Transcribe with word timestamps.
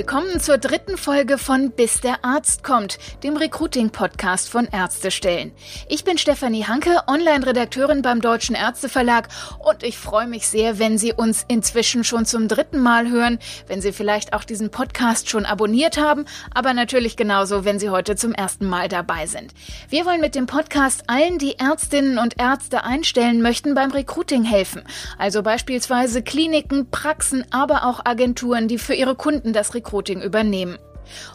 Willkommen 0.00 0.40
zur 0.40 0.56
dritten 0.56 0.96
Folge 0.96 1.36
von 1.36 1.72
Bis 1.72 2.00
der 2.00 2.24
Arzt 2.24 2.64
kommt, 2.64 2.98
dem 3.22 3.36
Recruiting-Podcast 3.36 4.48
von 4.48 4.64
Ärztestellen. 4.64 5.52
Ich 5.90 6.04
bin 6.04 6.16
Stefanie 6.16 6.64
Hanke, 6.64 7.02
Online-Redakteurin 7.06 8.00
beim 8.00 8.22
Deutschen 8.22 8.54
Ärzteverlag 8.54 9.28
und 9.58 9.82
ich 9.82 9.98
freue 9.98 10.26
mich 10.26 10.48
sehr, 10.48 10.78
wenn 10.78 10.96
Sie 10.96 11.12
uns 11.12 11.44
inzwischen 11.48 12.02
schon 12.02 12.24
zum 12.24 12.48
dritten 12.48 12.78
Mal 12.78 13.10
hören, 13.10 13.38
wenn 13.66 13.82
Sie 13.82 13.92
vielleicht 13.92 14.32
auch 14.32 14.44
diesen 14.44 14.70
Podcast 14.70 15.28
schon 15.28 15.44
abonniert 15.44 15.98
haben, 15.98 16.24
aber 16.54 16.72
natürlich 16.72 17.18
genauso, 17.18 17.66
wenn 17.66 17.78
Sie 17.78 17.90
heute 17.90 18.16
zum 18.16 18.32
ersten 18.32 18.64
Mal 18.64 18.88
dabei 18.88 19.26
sind. 19.26 19.52
Wir 19.90 20.06
wollen 20.06 20.22
mit 20.22 20.34
dem 20.34 20.46
Podcast 20.46 21.04
allen, 21.08 21.36
die 21.36 21.58
Ärztinnen 21.58 22.16
und 22.16 22.40
Ärzte 22.40 22.84
einstellen 22.84 23.42
möchten, 23.42 23.74
beim 23.74 23.90
Recruiting 23.90 24.44
helfen. 24.44 24.82
Also 25.18 25.42
beispielsweise 25.42 26.22
Kliniken, 26.22 26.90
Praxen, 26.90 27.44
aber 27.50 27.84
auch 27.84 28.06
Agenturen, 28.06 28.66
die 28.66 28.78
für 28.78 28.94
ihre 28.94 29.14
Kunden 29.14 29.52
das 29.52 29.74
Recruiting 29.74 29.89
übernehmen. 30.22 30.78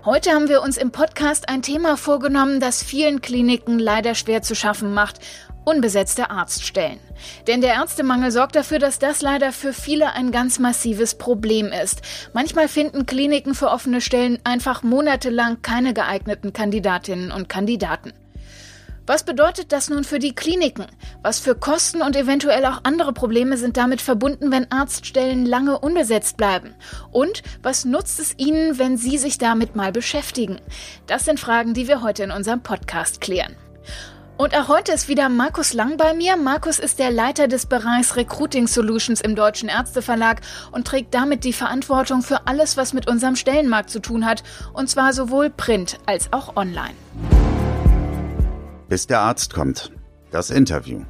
Heute 0.05 0.31
haben 0.31 0.47
wir 0.47 0.61
uns 0.61 0.77
im 0.77 0.91
Podcast 0.91 1.49
ein 1.49 1.61
Thema 1.61 1.97
vorgenommen, 1.97 2.59
das 2.59 2.83
vielen 2.83 3.21
Kliniken 3.21 3.79
leider 3.79 4.15
schwer 4.15 4.41
zu 4.41 4.55
schaffen 4.55 4.93
macht. 4.93 5.19
Unbesetzte 5.65 6.29
Arztstellen. 6.29 6.99
Denn 7.47 7.59
der 7.59 7.73
Ärztemangel 7.73 8.29
sorgt 8.31 8.55
dafür, 8.55 8.77
dass 8.77 8.99
das 8.99 9.23
leider 9.23 9.51
für 9.51 9.73
viele 9.73 10.13
ein 10.13 10.31
ganz 10.31 10.59
massives 10.59 11.15
Problem 11.15 11.71
ist. 11.71 12.01
Manchmal 12.33 12.67
finden 12.67 13.07
Kliniken 13.07 13.55
für 13.55 13.71
offene 13.71 13.99
Stellen 13.99 14.37
einfach 14.43 14.83
monatelang 14.83 15.63
keine 15.63 15.95
geeigneten 15.95 16.53
Kandidatinnen 16.53 17.31
und 17.31 17.49
Kandidaten. 17.49 18.13
Was 19.07 19.23
bedeutet 19.23 19.71
das 19.71 19.91
nun 19.91 20.03
für 20.03 20.17
die 20.17 20.33
Kliniken? 20.33 20.87
Was 21.21 21.37
für 21.37 21.53
Kosten 21.53 22.01
und 22.01 22.15
eventuell 22.15 22.65
auch 22.65 22.79
andere 22.83 23.13
Probleme 23.13 23.55
sind 23.55 23.77
damit 23.77 24.01
verbunden, 24.01 24.51
wenn 24.51 24.71
Arztstellen 24.71 25.45
lange 25.45 25.77
unbesetzt 25.77 26.37
bleiben? 26.37 26.73
Und 27.11 27.43
was 27.61 27.85
nutzt 27.85 28.19
es 28.19 28.33
Ihnen, 28.37 28.79
wenn 28.79 28.97
Sie 28.97 29.19
sich 29.19 29.37
damit 29.37 29.75
mal 29.75 29.91
beschäftigen? 29.91 30.59
Das 31.05 31.23
sind 31.23 31.39
Fragen, 31.39 31.75
die 31.75 31.87
wir 31.87 32.01
heute 32.01 32.23
in 32.23 32.31
unserem 32.31 32.63
Podcast 32.63 33.21
klären. 33.21 33.55
Und 34.37 34.57
auch 34.57 34.69
heute 34.69 34.91
ist 34.91 35.07
wieder 35.07 35.29
Markus 35.29 35.73
Lang 35.73 35.97
bei 35.97 36.15
mir. 36.15 36.35
Markus 36.35 36.79
ist 36.79 36.97
der 36.97 37.11
Leiter 37.11 37.47
des 37.47 37.67
Bereichs 37.67 38.15
Recruiting 38.15 38.65
Solutions 38.65 39.21
im 39.21 39.35
Deutschen 39.35 39.69
Ärzteverlag 39.69 40.41
und 40.71 40.87
trägt 40.87 41.13
damit 41.13 41.43
die 41.43 41.53
Verantwortung 41.53 42.23
für 42.23 42.47
alles, 42.47 42.75
was 42.75 42.91
mit 42.91 43.07
unserem 43.07 43.35
Stellenmarkt 43.35 43.91
zu 43.91 43.99
tun 43.99 44.25
hat, 44.25 44.43
und 44.73 44.89
zwar 44.89 45.13
sowohl 45.13 45.51
print 45.51 45.99
als 46.07 46.33
auch 46.33 46.55
online 46.57 46.95
bis 48.87 49.07
der 49.07 49.19
Arzt 49.19 49.53
kommt. 49.53 49.91
Das 50.31 50.49
Interview. 50.49 51.01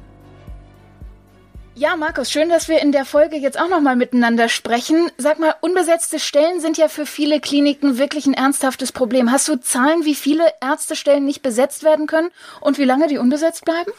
Ja, 1.78 1.94
Markus, 1.94 2.30
schön, 2.30 2.48
dass 2.48 2.68
wir 2.68 2.80
in 2.80 2.90
der 2.90 3.04
Folge 3.04 3.36
jetzt 3.36 3.60
auch 3.60 3.68
nochmal 3.68 3.96
miteinander 3.96 4.48
sprechen. 4.48 5.10
Sag 5.18 5.38
mal, 5.38 5.54
unbesetzte 5.60 6.18
Stellen 6.18 6.58
sind 6.58 6.78
ja 6.78 6.88
für 6.88 7.04
viele 7.04 7.38
Kliniken 7.38 7.98
wirklich 7.98 8.24
ein 8.24 8.32
ernsthaftes 8.32 8.92
Problem. 8.92 9.30
Hast 9.30 9.46
du 9.48 9.60
Zahlen, 9.60 10.06
wie 10.06 10.14
viele 10.14 10.44
Ärztestellen 10.62 11.26
nicht 11.26 11.42
besetzt 11.42 11.84
werden 11.84 12.06
können 12.06 12.30
und 12.62 12.78
wie 12.78 12.84
lange 12.84 13.08
die 13.08 13.18
unbesetzt 13.18 13.66
bleiben? 13.66 13.92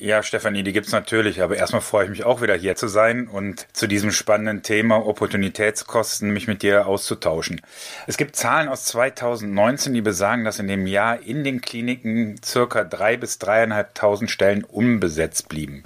Ja, 0.00 0.22
Stefanie, 0.22 0.62
die 0.62 0.72
gibt's 0.72 0.92
natürlich, 0.92 1.42
aber 1.42 1.56
erstmal 1.56 1.82
freue 1.82 2.04
ich 2.04 2.10
mich 2.10 2.22
auch 2.22 2.40
wieder 2.40 2.54
hier 2.54 2.76
zu 2.76 2.86
sein 2.86 3.26
und 3.26 3.66
zu 3.72 3.88
diesem 3.88 4.12
spannenden 4.12 4.62
Thema 4.62 5.04
Opportunitätskosten 5.04 6.30
mich 6.30 6.46
mit 6.46 6.62
dir 6.62 6.86
auszutauschen. 6.86 7.60
Es 8.06 8.16
gibt 8.16 8.36
Zahlen 8.36 8.68
aus 8.68 8.84
2019, 8.84 9.94
die 9.94 10.00
besagen, 10.00 10.44
dass 10.44 10.60
in 10.60 10.68
dem 10.68 10.86
Jahr 10.86 11.20
in 11.22 11.42
den 11.42 11.60
Kliniken 11.60 12.40
circa 12.44 12.84
drei 12.84 13.16
bis 13.16 13.38
dreieinhalbtausend 13.38 14.30
Stellen 14.30 14.62
unbesetzt 14.62 15.48
blieben. 15.48 15.82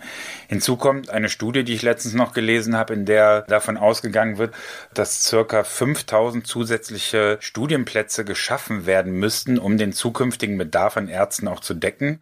Hinzu 0.47 0.77
kommt 0.77 1.09
eine 1.09 1.31
Studie, 1.31 1.65
die 1.65 1.73
ich 1.73 1.81
letztens 1.81 2.13
noch 2.13 2.35
gelesen 2.35 2.77
habe, 2.77 2.93
in 2.93 3.07
der 3.07 3.43
davon 3.43 3.79
ausgegangen 3.79 4.37
wird, 4.37 4.55
dass 4.93 5.25
circa 5.25 5.65
5000 5.65 6.47
zusätzliche 6.47 7.39
Studienplätze 7.41 8.27
geschaffen 8.27 8.85
werden 8.85 9.15
müssten, 9.15 9.59
um 9.59 9.79
den 9.79 9.95
zukünftigen 9.95 10.59
Bedarf 10.59 10.99
an 10.99 11.09
Ärzten 11.09 11.49
auch 11.49 11.61
zu 11.61 11.73
decken. 11.73 12.21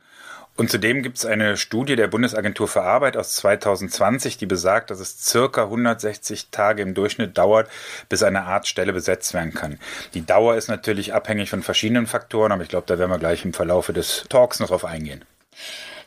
Und 0.60 0.71
zudem 0.71 1.03
gibt 1.03 1.16
es 1.16 1.25
eine 1.25 1.56
Studie 1.56 1.97
der 1.97 2.09
Bundesagentur 2.09 2.69
für 2.69 2.82
Arbeit 2.82 3.16
aus 3.16 3.34
2020, 3.37 4.37
die 4.37 4.44
besagt, 4.44 4.91
dass 4.91 5.00
es 5.00 5.25
circa 5.25 5.62
160 5.62 6.50
Tage 6.50 6.82
im 6.82 6.93
Durchschnitt 6.93 7.38
dauert, 7.38 7.71
bis 8.10 8.22
eine 8.22 8.43
Arztstelle 8.43 8.93
besetzt 8.93 9.32
werden 9.32 9.54
kann. 9.54 9.78
Die 10.12 10.20
Dauer 10.20 10.56
ist 10.56 10.69
natürlich 10.69 11.15
abhängig 11.15 11.49
von 11.49 11.62
verschiedenen 11.62 12.06
Faktoren, 12.06 12.53
aber 12.53 12.62
ich 12.62 12.69
glaube, 12.69 12.84
da 12.88 12.99
werden 12.99 13.10
wir 13.10 13.19
gleich 13.19 13.43
im 13.43 13.54
Verlaufe 13.54 13.94
des 13.94 14.26
Talks 14.28 14.60
noch 14.60 14.69
drauf 14.69 14.84
eingehen. 14.84 15.25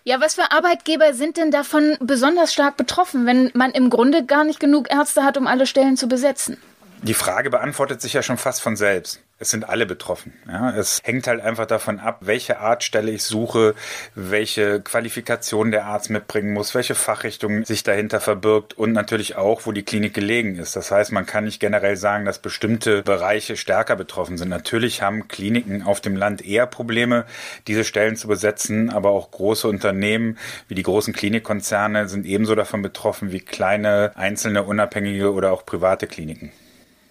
Ja, 0.04 0.22
was 0.22 0.36
für 0.36 0.52
Arbeitgeber 0.52 1.16
sind 1.16 1.38
denn 1.38 1.50
davon 1.50 1.98
besonders 2.00 2.54
stark 2.54 2.78
betroffen, 2.78 3.26
wenn 3.26 3.50
man 3.56 3.72
im 3.72 3.90
Grunde 3.90 4.24
gar 4.24 4.44
nicht 4.44 4.60
genug 4.60 4.92
Ärzte 4.92 5.24
hat, 5.24 5.36
um 5.36 5.48
alle 5.48 5.66
Stellen 5.66 5.98
zu 5.98 6.08
besetzen? 6.08 6.58
Die 7.02 7.16
Frage 7.16 7.50
beantwortet 7.50 8.04
sich 8.04 8.14
ja 8.14 8.22
schon 8.22 8.38
fast 8.38 8.62
von 8.62 8.76
selbst 8.76 9.20
es 9.44 9.52
sind 9.52 9.70
alle 9.70 9.86
betroffen. 9.86 10.34
Ja, 10.48 10.72
es 10.72 11.02
hängt 11.04 11.28
halt 11.28 11.42
einfach 11.42 11.66
davon 11.66 12.00
ab, 12.00 12.20
welche 12.22 12.60
Artstelle 12.60 13.12
ich 13.12 13.24
suche, 13.24 13.76
welche 14.16 14.80
Qualifikation 14.80 15.72
der 15.72 15.86
Arzt 15.86 16.10
mitbringen 16.10 16.54
muss, 16.54 16.74
welche 16.74 16.96
Fachrichtung 16.96 17.66
sich 17.66 17.84
dahinter 17.84 18.22
verbirgt 18.22 18.74
und 18.74 18.94
natürlich 18.94 19.36
auch, 19.36 19.66
wo 19.66 19.74
die 19.74 19.84
Klinik 19.84 20.14
gelegen 20.14 20.56
ist. 20.56 20.76
Das 20.76 20.92
heißt, 20.92 21.12
man 21.12 21.26
kann 21.26 21.44
nicht 21.44 21.60
generell 21.60 21.98
sagen, 21.98 22.26
dass 22.26 22.40
bestimmte 22.40 23.04
Bereiche 23.04 23.58
stärker 23.58 23.98
betroffen 23.98 24.38
sind. 24.38 24.50
Natürlich 24.50 25.02
haben 25.02 25.28
Kliniken 25.28 25.84
auf 25.84 26.00
dem 26.00 26.16
Land 26.16 26.46
eher 26.46 26.66
Probleme, 26.66 27.26
diese 27.68 27.84
Stellen 27.84 28.16
zu 28.16 28.30
besetzen, 28.30 28.90
aber 28.90 29.10
auch 29.10 29.30
große 29.30 29.68
Unternehmen 29.68 30.38
wie 30.70 30.76
die 30.76 30.84
großen 30.84 31.14
Klinikkonzerne 31.14 32.08
sind 32.08 32.26
ebenso 32.26 32.56
davon 32.56 32.82
betroffen 32.82 33.34
wie 33.34 33.42
kleine 33.42 34.14
einzelne 34.16 34.64
unabhängige 34.64 35.34
oder 35.34 35.52
auch 35.52 35.66
private 35.66 36.08
Kliniken. 36.08 36.52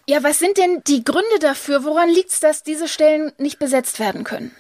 Ja, 0.09 0.23
was 0.23 0.39
sind 0.39 0.59
denn 0.59 0.83
die 0.87 1.05
Gründe 1.05 1.39
dafür? 1.41 1.85
Woran 1.85 2.09
liegt 2.09 2.33
es, 2.33 2.41
dass 2.41 2.63
diese 2.63 2.89
Stellen 2.89 3.33
nicht 3.39 3.59
besetzt 3.59 4.01
werden 4.01 4.25
können? 4.25 4.51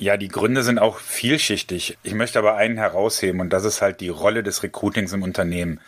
Ja, 0.00 0.16
die 0.16 0.28
Gründe 0.28 0.62
sind 0.62 0.78
auch 0.78 0.98
vielschichtig. 0.98 1.98
Ich 2.04 2.14
möchte 2.14 2.38
aber 2.38 2.54
einen 2.54 2.76
herausheben 2.76 3.40
und 3.40 3.52
das 3.52 3.64
ist 3.64 3.82
halt 3.82 4.00
die 4.00 4.10
Rolle 4.10 4.44
des 4.44 4.62
Recruitings 4.62 5.12
im 5.12 5.24
Unternehmen. 5.24 5.80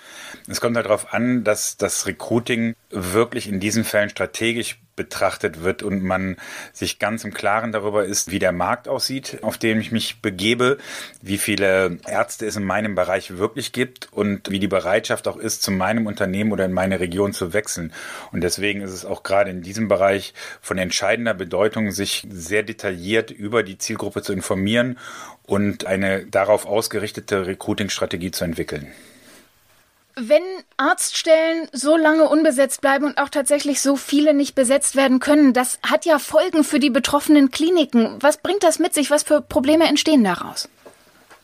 Es 0.48 0.60
kommt 0.60 0.74
halt 0.76 0.86
darauf 0.86 1.14
an, 1.14 1.44
dass 1.44 1.76
das 1.76 2.06
Recruiting 2.06 2.74
wirklich 2.91 3.48
in 3.48 3.60
diesen 3.60 3.84
Fällen 3.84 4.10
strategisch 4.10 4.80
betrachtet 5.00 5.62
wird 5.62 5.83
und 5.83 6.03
man 6.03 6.37
sich 6.75 6.99
ganz 6.99 7.25
im 7.25 7.33
Klaren 7.33 7.72
darüber 7.72 8.05
ist, 8.05 8.31
wie 8.31 8.38
der 8.38 8.53
Markt 8.53 8.87
aussieht, 8.87 9.38
auf 9.41 9.56
dem 9.56 9.81
ich 9.81 9.93
mich 9.93 10.21
begebe, 10.21 10.77
wie 11.22 11.38
viele 11.38 11.97
Ärzte 12.06 12.44
es 12.44 12.56
in 12.56 12.65
meinem 12.65 12.94
Bereich 12.94 13.39
wirklich 13.39 13.72
gibt 13.72 14.12
und 14.12 14.50
wie 14.50 14.59
die 14.59 14.69
Bereitschaft 14.69 15.27
auch 15.27 15.39
ist, 15.39 15.62
zu 15.62 15.71
meinem 15.71 16.06
Unternehmen 16.06 16.53
oder 16.53 16.66
in 16.66 16.75
meine 16.75 17.00
Region 17.00 17.33
zu 17.33 17.55
wechseln. 17.55 17.94
Und 18.31 18.43
deswegen 18.43 18.83
ist 18.83 18.93
es 18.93 19.06
auch 19.06 19.22
gerade 19.22 19.49
in 19.49 19.62
diesem 19.62 19.89
Bereich 19.89 20.34
von 20.60 20.77
entscheidender 20.77 21.33
Bedeutung, 21.33 21.93
sich 21.93 22.27
sehr 22.31 22.62
detailliert 22.62 23.31
über 23.31 23.62
die 23.62 23.78
Zielgruppe 23.78 24.21
zu 24.21 24.34
informieren 24.34 24.99
und 25.47 25.87
eine 25.87 26.27
darauf 26.27 26.66
ausgerichtete 26.66 27.47
Recruiting-Strategie 27.47 28.33
zu 28.33 28.44
entwickeln. 28.44 28.93
Wenn 30.16 30.43
Arztstellen 30.76 31.69
so 31.72 31.97
lange 31.97 32.28
unbesetzt 32.28 32.81
bleiben 32.81 33.04
und 33.06 33.19
auch 33.19 33.28
tatsächlich 33.28 33.81
so 33.81 33.97
viele 33.97 34.34
nicht 34.34 34.54
besetzt 34.54 34.97
werden 34.97 35.21
können, 35.21 35.53
das 35.53 35.78
hat 35.82 36.04
ja 36.04 36.19
Folgen 36.19 36.65
für 36.65 36.78
die 36.78 36.91
betroffenen 36.91 37.50
Kliniken. 37.50 38.16
Was 38.21 38.38
bringt 38.38 38.62
das 38.62 38.78
mit 38.78 38.94
sich? 38.94 39.10
Was 39.10 39.22
für 39.22 39.41
Probleme 39.41 39.87
entstehen 39.87 40.25
daraus? 40.25 40.69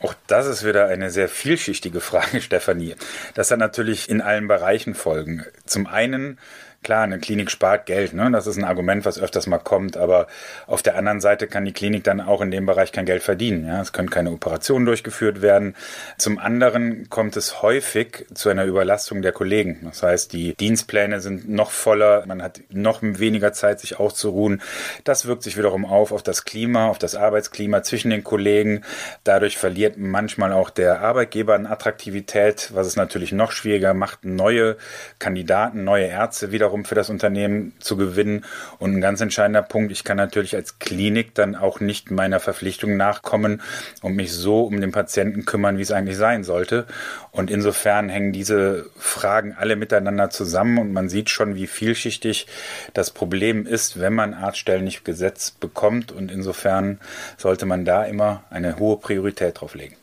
Auch 0.01 0.15
das 0.27 0.47
ist 0.47 0.65
wieder 0.65 0.87
eine 0.87 1.11
sehr 1.11 1.29
vielschichtige 1.29 2.01
Frage, 2.01 2.41
Stefanie. 2.43 2.97
Das 3.35 3.51
hat 3.51 3.59
natürlich 3.59 4.09
in 4.09 4.21
allen 4.21 4.49
Bereichen 4.49 4.95
Folgen. 4.95 5.45
Zum 5.65 5.87
einen 5.87 6.39
Klar, 6.87 7.03
eine 7.03 7.19
Klinik 7.19 7.51
spart 7.51 7.87
Geld, 7.87 8.15
ne? 8.15 8.31
das 8.31 8.47
ist 8.47 8.59
ein 8.59 8.65
Argument, 8.65 9.05
was 9.05 9.19
öfters 9.19 9.49
mal 9.49 9.59
kommt, 9.59 9.97
aber 9.97 10.29
auf 10.69 10.85
der 10.85 10.97
anderen 10.97 11.21
Seite 11.21 11.49
kann 11.49 11.65
die 11.65 11.73
Klinik 11.73 12.05
dann 12.05 12.21
auch 12.21 12.41
in 12.41 12.53
dem 12.53 12.65
Bereich 12.65 12.93
kein 12.93 13.07
Geld 13.07 13.25
verdienen. 13.25 13.67
Ja? 13.67 13.81
Es 13.81 13.93
können 13.93 14.09
keine 14.09 14.31
Operationen 14.31 14.87
durchgeführt 14.87 15.43
werden. 15.43 15.75
Zum 16.17 16.39
anderen 16.39 17.11
kommt 17.11 17.37
es 17.37 17.61
häufig 17.61 18.27
zu 18.33 18.51
einer 18.51 18.67
Überlastung 18.67 19.21
der 19.21 19.33
Kollegen. 19.33 19.81
Das 19.83 20.05
heißt, 20.05 20.33
die 20.33 20.55
Dienstpläne 20.55 21.19
sind 21.19 21.49
noch 21.49 21.73
voller, 21.73 22.25
man 22.25 22.41
hat 22.41 22.61
noch 22.71 23.01
weniger 23.03 23.53
Zeit, 23.53 23.81
sich 23.81 23.99
auszuruhen. 23.99 24.63
Das 25.03 25.27
wirkt 25.27 25.43
sich 25.43 25.57
wiederum 25.57 25.87
auf 25.87 26.13
auf 26.13 26.23
das 26.23 26.45
Klima, 26.45 26.87
auf 26.87 26.99
das 26.99 27.17
Arbeitsklima 27.17 27.83
zwischen 27.83 28.13
den 28.13 28.23
Kollegen. 28.23 28.83
Dadurch 29.25 29.59
verliert 29.59 29.99
manchmal 29.99 30.53
auch 30.53 30.71
der 30.71 31.01
Arbeitgeber 31.01 31.57
an 31.57 31.67
Attraktivität, 31.67 32.71
was 32.75 32.87
es 32.87 32.95
natürlich 32.95 33.33
noch 33.33 33.51
schwieriger 33.51 33.93
macht, 33.93 34.25
neue 34.25 34.77
Kandidaten, 35.19 35.83
neue 35.83 36.07
Ärzte 36.07 36.53
wiederum 36.53 36.76
für 36.85 36.95
das 36.95 37.11
Unternehmen 37.11 37.73
zu 37.79 37.97
gewinnen. 37.97 38.45
Und 38.79 38.95
ein 38.95 39.01
ganz 39.01 39.21
entscheidender 39.21 39.63
Punkt, 39.63 39.93
ich 39.93 40.05
kann 40.05 40.17
natürlich 40.17 40.55
als 40.55 40.79
Klinik 40.79 41.35
dann 41.35 41.55
auch 41.55 41.81
nicht 41.81 42.11
meiner 42.11 42.41
Verpflichtung 42.41 42.97
nachkommen 42.97 43.63
und 44.03 44.17
mich 44.17 44.33
so 44.33 44.63
um 44.63 44.81
den 44.81 44.93
Patienten 44.93 45.45
kümmern, 45.45 45.79
wie 45.79 45.83
es 45.83 45.93
eigentlich 45.93 46.17
sein 46.17 46.45
sollte. 46.45 46.87
Und 47.31 47.51
insofern 47.51 48.09
hängen 48.09 48.33
diese 48.33 48.87
Fragen 48.99 49.55
alle 49.59 49.77
miteinander 49.77 50.31
zusammen 50.31 50.79
und 50.79 50.93
man 50.93 51.09
sieht 51.09 51.31
schon, 51.31 51.55
wie 51.55 51.67
vielschichtig 51.67 52.47
das 52.95 53.11
Problem 53.11 53.67
ist, 53.67 54.01
wenn 54.01 54.15
man 54.15 54.35
Arztstellen 54.35 54.85
nicht 54.85 55.05
gesetzt 55.05 55.61
bekommt. 55.61 56.13
Und 56.13 56.31
insofern 56.31 57.01
sollte 57.37 57.67
man 57.67 57.85
da 57.85 58.05
immer 58.05 58.45
eine 58.51 58.79
hohe 58.79 58.99
Priorität 58.99 59.61
drauf 59.61 59.75
legen. 59.75 59.97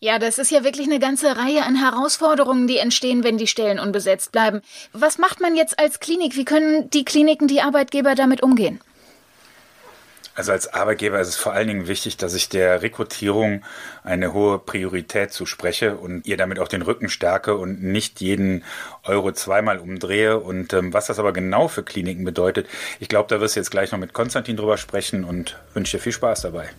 Ja, 0.00 0.18
das 0.18 0.38
ist 0.38 0.50
ja 0.50 0.62
wirklich 0.62 0.86
eine 0.86 1.00
ganze 1.00 1.36
Reihe 1.36 1.64
an 1.64 1.74
Herausforderungen, 1.74 2.68
die 2.68 2.78
entstehen, 2.78 3.24
wenn 3.24 3.36
die 3.36 3.48
Stellen 3.48 3.80
unbesetzt 3.80 4.30
bleiben. 4.30 4.60
Was 4.92 5.18
macht 5.18 5.40
man 5.40 5.56
jetzt 5.56 5.78
als 5.78 5.98
Klinik? 5.98 6.36
Wie 6.36 6.44
können 6.44 6.88
die 6.90 7.04
Kliniken, 7.04 7.48
die 7.48 7.62
Arbeitgeber 7.62 8.14
damit 8.14 8.42
umgehen? 8.42 8.80
Also 10.38 10.52
als 10.52 10.72
Arbeitgeber 10.72 11.18
ist 11.18 11.26
es 11.26 11.36
vor 11.36 11.52
allen 11.52 11.66
Dingen 11.66 11.88
wichtig, 11.88 12.16
dass 12.16 12.32
ich 12.32 12.48
der 12.48 12.80
Rekrutierung 12.80 13.64
eine 14.04 14.32
hohe 14.32 14.60
Priorität 14.60 15.32
zuspreche 15.32 15.96
und 15.96 16.28
ihr 16.28 16.36
damit 16.36 16.60
auch 16.60 16.68
den 16.68 16.82
Rücken 16.82 17.08
stärke 17.08 17.56
und 17.56 17.82
nicht 17.82 18.20
jeden 18.20 18.62
Euro 19.02 19.32
zweimal 19.32 19.78
umdrehe. 19.78 20.38
Und 20.38 20.72
ähm, 20.74 20.92
was 20.92 21.08
das 21.08 21.18
aber 21.18 21.32
genau 21.32 21.66
für 21.66 21.82
Kliniken 21.82 22.24
bedeutet, 22.24 22.68
ich 23.00 23.08
glaube, 23.08 23.28
da 23.28 23.40
wirst 23.40 23.56
du 23.56 23.60
jetzt 23.60 23.72
gleich 23.72 23.90
noch 23.90 23.98
mit 23.98 24.12
Konstantin 24.12 24.56
drüber 24.56 24.76
sprechen 24.76 25.24
und 25.24 25.58
wünsche 25.74 25.96
dir 25.96 26.02
viel 26.04 26.12
Spaß 26.12 26.42
dabei. 26.42 26.70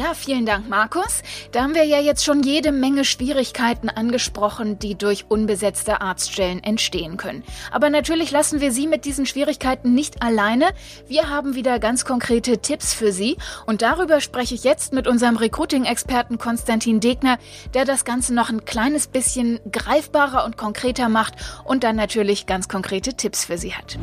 Ja, 0.00 0.14
vielen 0.14 0.46
Dank, 0.46 0.66
Markus. 0.66 1.20
Da 1.52 1.62
haben 1.62 1.74
wir 1.74 1.84
ja 1.84 2.00
jetzt 2.00 2.24
schon 2.24 2.42
jede 2.42 2.72
Menge 2.72 3.04
Schwierigkeiten 3.04 3.90
angesprochen, 3.90 4.78
die 4.78 4.94
durch 4.94 5.26
unbesetzte 5.28 6.00
Arztstellen 6.00 6.64
entstehen 6.64 7.18
können. 7.18 7.44
Aber 7.70 7.90
natürlich 7.90 8.30
lassen 8.30 8.62
wir 8.62 8.72
Sie 8.72 8.86
mit 8.86 9.04
diesen 9.04 9.26
Schwierigkeiten 9.26 9.92
nicht 9.92 10.22
alleine. 10.22 10.70
Wir 11.06 11.28
haben 11.28 11.54
wieder 11.54 11.78
ganz 11.78 12.06
konkrete 12.06 12.62
Tipps 12.62 12.94
für 12.94 13.12
Sie. 13.12 13.36
Und 13.66 13.82
darüber 13.82 14.22
spreche 14.22 14.54
ich 14.54 14.64
jetzt 14.64 14.94
mit 14.94 15.06
unserem 15.06 15.36
Recruiting-Experten 15.36 16.38
Konstantin 16.38 17.00
Degner, 17.00 17.36
der 17.74 17.84
das 17.84 18.06
Ganze 18.06 18.32
noch 18.32 18.48
ein 18.48 18.64
kleines 18.64 19.06
bisschen 19.06 19.60
greifbarer 19.70 20.46
und 20.46 20.56
konkreter 20.56 21.10
macht 21.10 21.34
und 21.62 21.84
dann 21.84 21.96
natürlich 21.96 22.46
ganz 22.46 22.68
konkrete 22.68 23.12
Tipps 23.12 23.44
für 23.44 23.58
Sie 23.58 23.74
hat. 23.74 23.98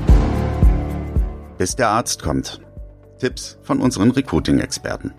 Bis 1.57 1.75
der 1.75 1.89
Arzt 1.89 2.21
kommt. 2.21 2.61
Tipps 3.17 3.57
von 3.63 3.81
unseren 3.81 4.11
Recruiting-Experten. 4.11 5.15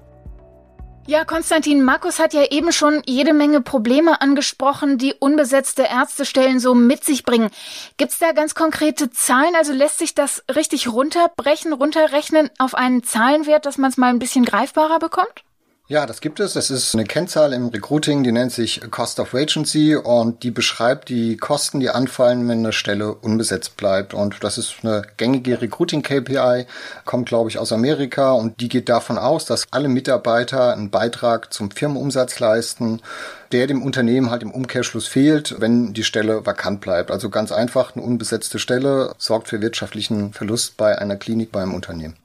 Ja, 1.08 1.25
Konstantin, 1.25 1.82
Markus 1.82 2.19
hat 2.19 2.34
ja 2.34 2.44
eben 2.50 2.70
schon 2.70 3.02
jede 3.06 3.32
Menge 3.32 3.62
Probleme 3.62 4.20
angesprochen, 4.20 4.99
die 4.99 5.14
unbesetzte 5.14 5.84
Ärztestellen 5.84 6.60
so 6.60 6.75
mit 6.75 7.02
sich 7.02 7.25
bringen. 7.25 7.49
Gibt's 7.96 8.19
da 8.19 8.32
ganz 8.32 8.55
konkrete 8.55 9.10
Zahlen? 9.10 9.55
Also 9.56 9.72
lässt 9.72 9.96
sich 10.00 10.14
das 10.14 10.44
richtig 10.55 10.87
runterbrechen, 10.87 11.72
runterrechnen 11.72 12.50
auf 12.58 12.75
einen 12.75 13.05
Zahlenwert, 13.05 13.64
dass 13.64 13.78
man 13.78 13.90
es 13.90 13.96
mal 13.96 14.08
ein 14.10 14.19
bisschen 14.19 14.44
greifbarer 14.44 14.99
bekommt? 14.99 15.44
Ja, 15.90 16.05
das 16.05 16.20
gibt 16.20 16.38
es. 16.38 16.55
Es 16.55 16.70
ist 16.70 16.94
eine 16.94 17.05
Kennzahl 17.05 17.55
im 17.55 17.69
Recruiting, 17.69 18.23
die 18.23 18.31
nennt 18.31 18.52
sich 18.52 18.82
Cost 18.90 19.19
of 19.20 19.32
Vacancy 19.32 19.96
und 19.96 20.43
die 20.43 20.50
beschreibt 20.50 21.08
die 21.08 21.38
Kosten, 21.38 21.81
die 21.81 21.88
anfallen, 21.88 22.46
wenn 22.46 22.58
eine 22.58 22.75
Stelle 22.75 23.14
unbesetzt 23.14 23.79
bleibt. 23.79 24.12
Und 24.12 24.44
das 24.44 24.58
ist 24.58 24.75
eine 24.82 25.00
gängige 25.17 25.62
Recruiting-KPI, 25.62 26.67
kommt, 27.06 27.31
glaube 27.31 27.49
ich, 27.49 27.58
aus 27.58 27.73
Amerika 27.73 28.32
und 28.32 28.61
die 28.61 28.69
geht 28.69 28.90
davon 28.90 29.17
aus, 29.17 29.46
dass 29.46 29.64
alle 29.70 29.88
Mitarbeiter 29.88 30.75
einen 30.75 30.90
Beitrag 30.90 31.55
zum 31.55 31.70
Firmenumsatz 31.70 32.38
leisten, 32.38 33.00
der 33.52 33.67
dem 33.67 33.82
Unternehmen 33.82 34.31
halt 34.31 34.43
im 34.43 34.50
Umkehrschluss 34.50 35.06
fehlt, 35.06 35.58
wenn 35.58 35.94
die 35.94 36.05
Stelle 36.05 36.44
vakant 36.44 36.82
bleibt. 36.82 37.11
Also 37.11 37.31
ganz 37.31 37.50
einfach, 37.50 37.96
eine 37.96 38.05
unbesetzte 38.05 38.58
Stelle 38.58 39.14
sorgt 39.17 39.49
für 39.49 39.62
wirtschaftlichen 39.62 40.35
Verlust 40.35 40.76
bei 40.76 40.99
einer 40.99 41.17
Klinik, 41.17 41.50
beim 41.50 41.73
Unternehmen. 41.73 42.19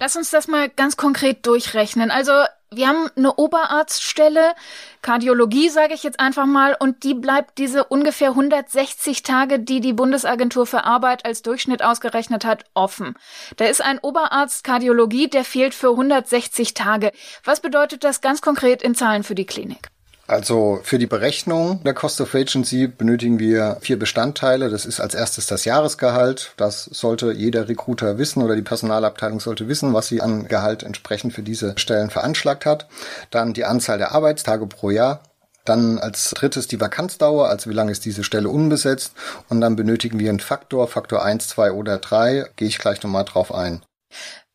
Lass 0.00 0.16
uns 0.16 0.30
das 0.30 0.48
mal 0.48 0.70
ganz 0.70 0.96
konkret 0.96 1.46
durchrechnen. 1.46 2.10
Also 2.10 2.32
wir 2.70 2.88
haben 2.88 3.08
eine 3.16 3.34
Oberarztstelle, 3.36 4.54
Kardiologie 5.02 5.68
sage 5.68 5.94
ich 5.94 6.02
jetzt 6.02 6.18
einfach 6.18 6.46
mal, 6.46 6.76
und 6.78 7.04
die 7.04 7.14
bleibt 7.14 7.58
diese 7.58 7.84
ungefähr 7.84 8.30
160 8.30 9.22
Tage, 9.22 9.60
die 9.60 9.80
die 9.80 9.92
Bundesagentur 9.92 10.66
für 10.66 10.84
Arbeit 10.84 11.24
als 11.24 11.42
Durchschnitt 11.42 11.82
ausgerechnet 11.82 12.44
hat, 12.44 12.64
offen. 12.74 13.14
Da 13.56 13.66
ist 13.66 13.82
ein 13.82 13.98
Oberarzt 14.00 14.64
Kardiologie, 14.64 15.28
der 15.28 15.44
fehlt 15.44 15.74
für 15.74 15.90
160 15.90 16.74
Tage. 16.74 17.12
Was 17.44 17.60
bedeutet 17.60 18.04
das 18.04 18.20
ganz 18.20 18.40
konkret 18.42 18.82
in 18.82 18.94
Zahlen 18.94 19.22
für 19.22 19.34
die 19.34 19.46
Klinik? 19.46 19.88
Also 20.26 20.80
für 20.82 20.98
die 20.98 21.06
Berechnung 21.06 21.82
der 21.84 21.94
Cost 21.94 22.20
of 22.20 22.34
Agency 22.34 22.88
benötigen 22.88 23.38
wir 23.38 23.78
vier 23.80 23.98
Bestandteile. 23.98 24.70
Das 24.70 24.84
ist 24.84 25.00
als 25.00 25.14
erstes 25.14 25.46
das 25.46 25.64
Jahresgehalt. 25.64 26.52
Das 26.56 26.84
sollte 26.84 27.32
jeder 27.32 27.68
Recruiter 27.68 28.18
wissen 28.18 28.42
oder 28.42 28.56
die 28.56 28.62
Personalabteilung 28.62 29.38
sollte 29.38 29.68
wissen, 29.68 29.94
was 29.94 30.08
sie 30.08 30.20
an 30.20 30.48
Gehalt 30.48 30.82
entsprechend 30.82 31.32
für 31.32 31.42
diese 31.42 31.74
Stellen 31.78 32.10
veranschlagt 32.10 32.66
hat. 32.66 32.88
Dann 33.30 33.52
die 33.52 33.64
Anzahl 33.64 33.98
der 33.98 34.12
Arbeitstage 34.12 34.66
pro 34.66 34.90
Jahr. 34.90 35.20
Dann 35.64 35.98
als 35.98 36.30
drittes 36.30 36.68
die 36.68 36.80
Vakanzdauer, 36.80 37.48
also 37.48 37.70
wie 37.70 37.74
lange 37.74 37.92
ist 37.92 38.04
diese 38.04 38.24
Stelle 38.24 38.48
unbesetzt. 38.48 39.12
Und 39.48 39.60
dann 39.60 39.76
benötigen 39.76 40.18
wir 40.18 40.30
einen 40.30 40.40
Faktor, 40.40 40.88
Faktor 40.88 41.24
1, 41.24 41.48
2 41.48 41.72
oder 41.72 41.98
3. 41.98 42.46
Gehe 42.56 42.68
ich 42.68 42.78
gleich 42.78 43.02
nochmal 43.02 43.24
drauf 43.24 43.54
ein. 43.54 43.82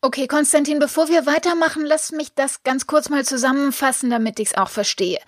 Okay, 0.03 0.25
Konstantin, 0.25 0.79
bevor 0.79 1.09
wir 1.09 1.27
weitermachen, 1.27 1.85
lass 1.85 2.11
mich 2.11 2.33
das 2.33 2.63
ganz 2.63 2.87
kurz 2.87 3.09
mal 3.09 3.23
zusammenfassen, 3.23 4.09
damit 4.09 4.39
ich 4.39 4.47
es 4.49 4.57
auch 4.57 4.69
verstehe. 4.69 5.19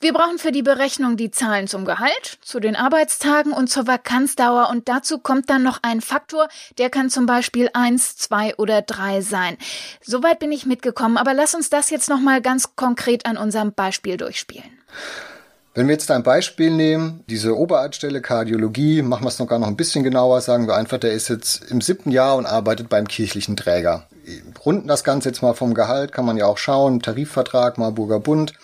Wir 0.00 0.12
brauchen 0.12 0.38
für 0.38 0.52
die 0.52 0.62
Berechnung 0.62 1.16
die 1.16 1.30
Zahlen 1.30 1.66
zum 1.66 1.86
Gehalt, 1.86 2.36
zu 2.42 2.60
den 2.60 2.76
Arbeitstagen 2.76 3.54
und 3.54 3.68
zur 3.68 3.86
Vakanzdauer 3.86 4.68
und 4.68 4.86
dazu 4.86 5.18
kommt 5.18 5.48
dann 5.48 5.62
noch 5.62 5.78
ein 5.80 6.02
Faktor, 6.02 6.48
der 6.76 6.90
kann 6.90 7.08
zum 7.08 7.24
Beispiel 7.24 7.70
eins, 7.72 8.18
zwei 8.18 8.54
oder 8.56 8.82
drei 8.82 9.22
sein. 9.22 9.56
Soweit 10.02 10.40
bin 10.40 10.52
ich 10.52 10.66
mitgekommen, 10.66 11.16
aber 11.16 11.32
lass 11.32 11.54
uns 11.54 11.70
das 11.70 11.88
jetzt 11.88 12.10
nochmal 12.10 12.42
ganz 12.42 12.76
konkret 12.76 13.24
an 13.24 13.38
unserem 13.38 13.72
Beispiel 13.72 14.18
durchspielen. 14.18 14.78
Wenn 15.74 15.88
wir 15.88 15.94
jetzt 15.94 16.10
ein 16.10 16.22
Beispiel 16.22 16.70
nehmen, 16.70 17.24
diese 17.28 17.56
Oberarztstelle 17.56 18.20
Kardiologie, 18.20 19.02
machen 19.02 19.24
wir 19.24 19.28
es 19.28 19.38
noch 19.38 19.46
gar 19.46 19.58
noch 19.58 19.68
ein 19.68 19.76
bisschen 19.76 20.04
genauer, 20.04 20.40
sagen 20.42 20.66
wir 20.66 20.76
einfach, 20.76 20.98
der 20.98 21.12
ist 21.12 21.28
jetzt 21.28 21.70
im 21.70 21.80
siebten 21.80 22.10
Jahr 22.10 22.36
und 22.36 22.46
arbeitet 22.46 22.88
beim 22.88 23.08
kirchlichen 23.08 23.56
Träger 23.56 24.06
runden 24.64 24.88
das 24.88 25.04
Ganze 25.04 25.28
jetzt 25.28 25.42
mal 25.42 25.54
vom 25.54 25.74
Gehalt, 25.74 26.12
kann 26.12 26.24
man 26.24 26.36
ja 26.36 26.46
auch 26.46 26.58
schauen, 26.58 27.00
Tarifvertrag, 27.00 27.78
Marburger 27.78 28.20
Bund. 28.20 28.54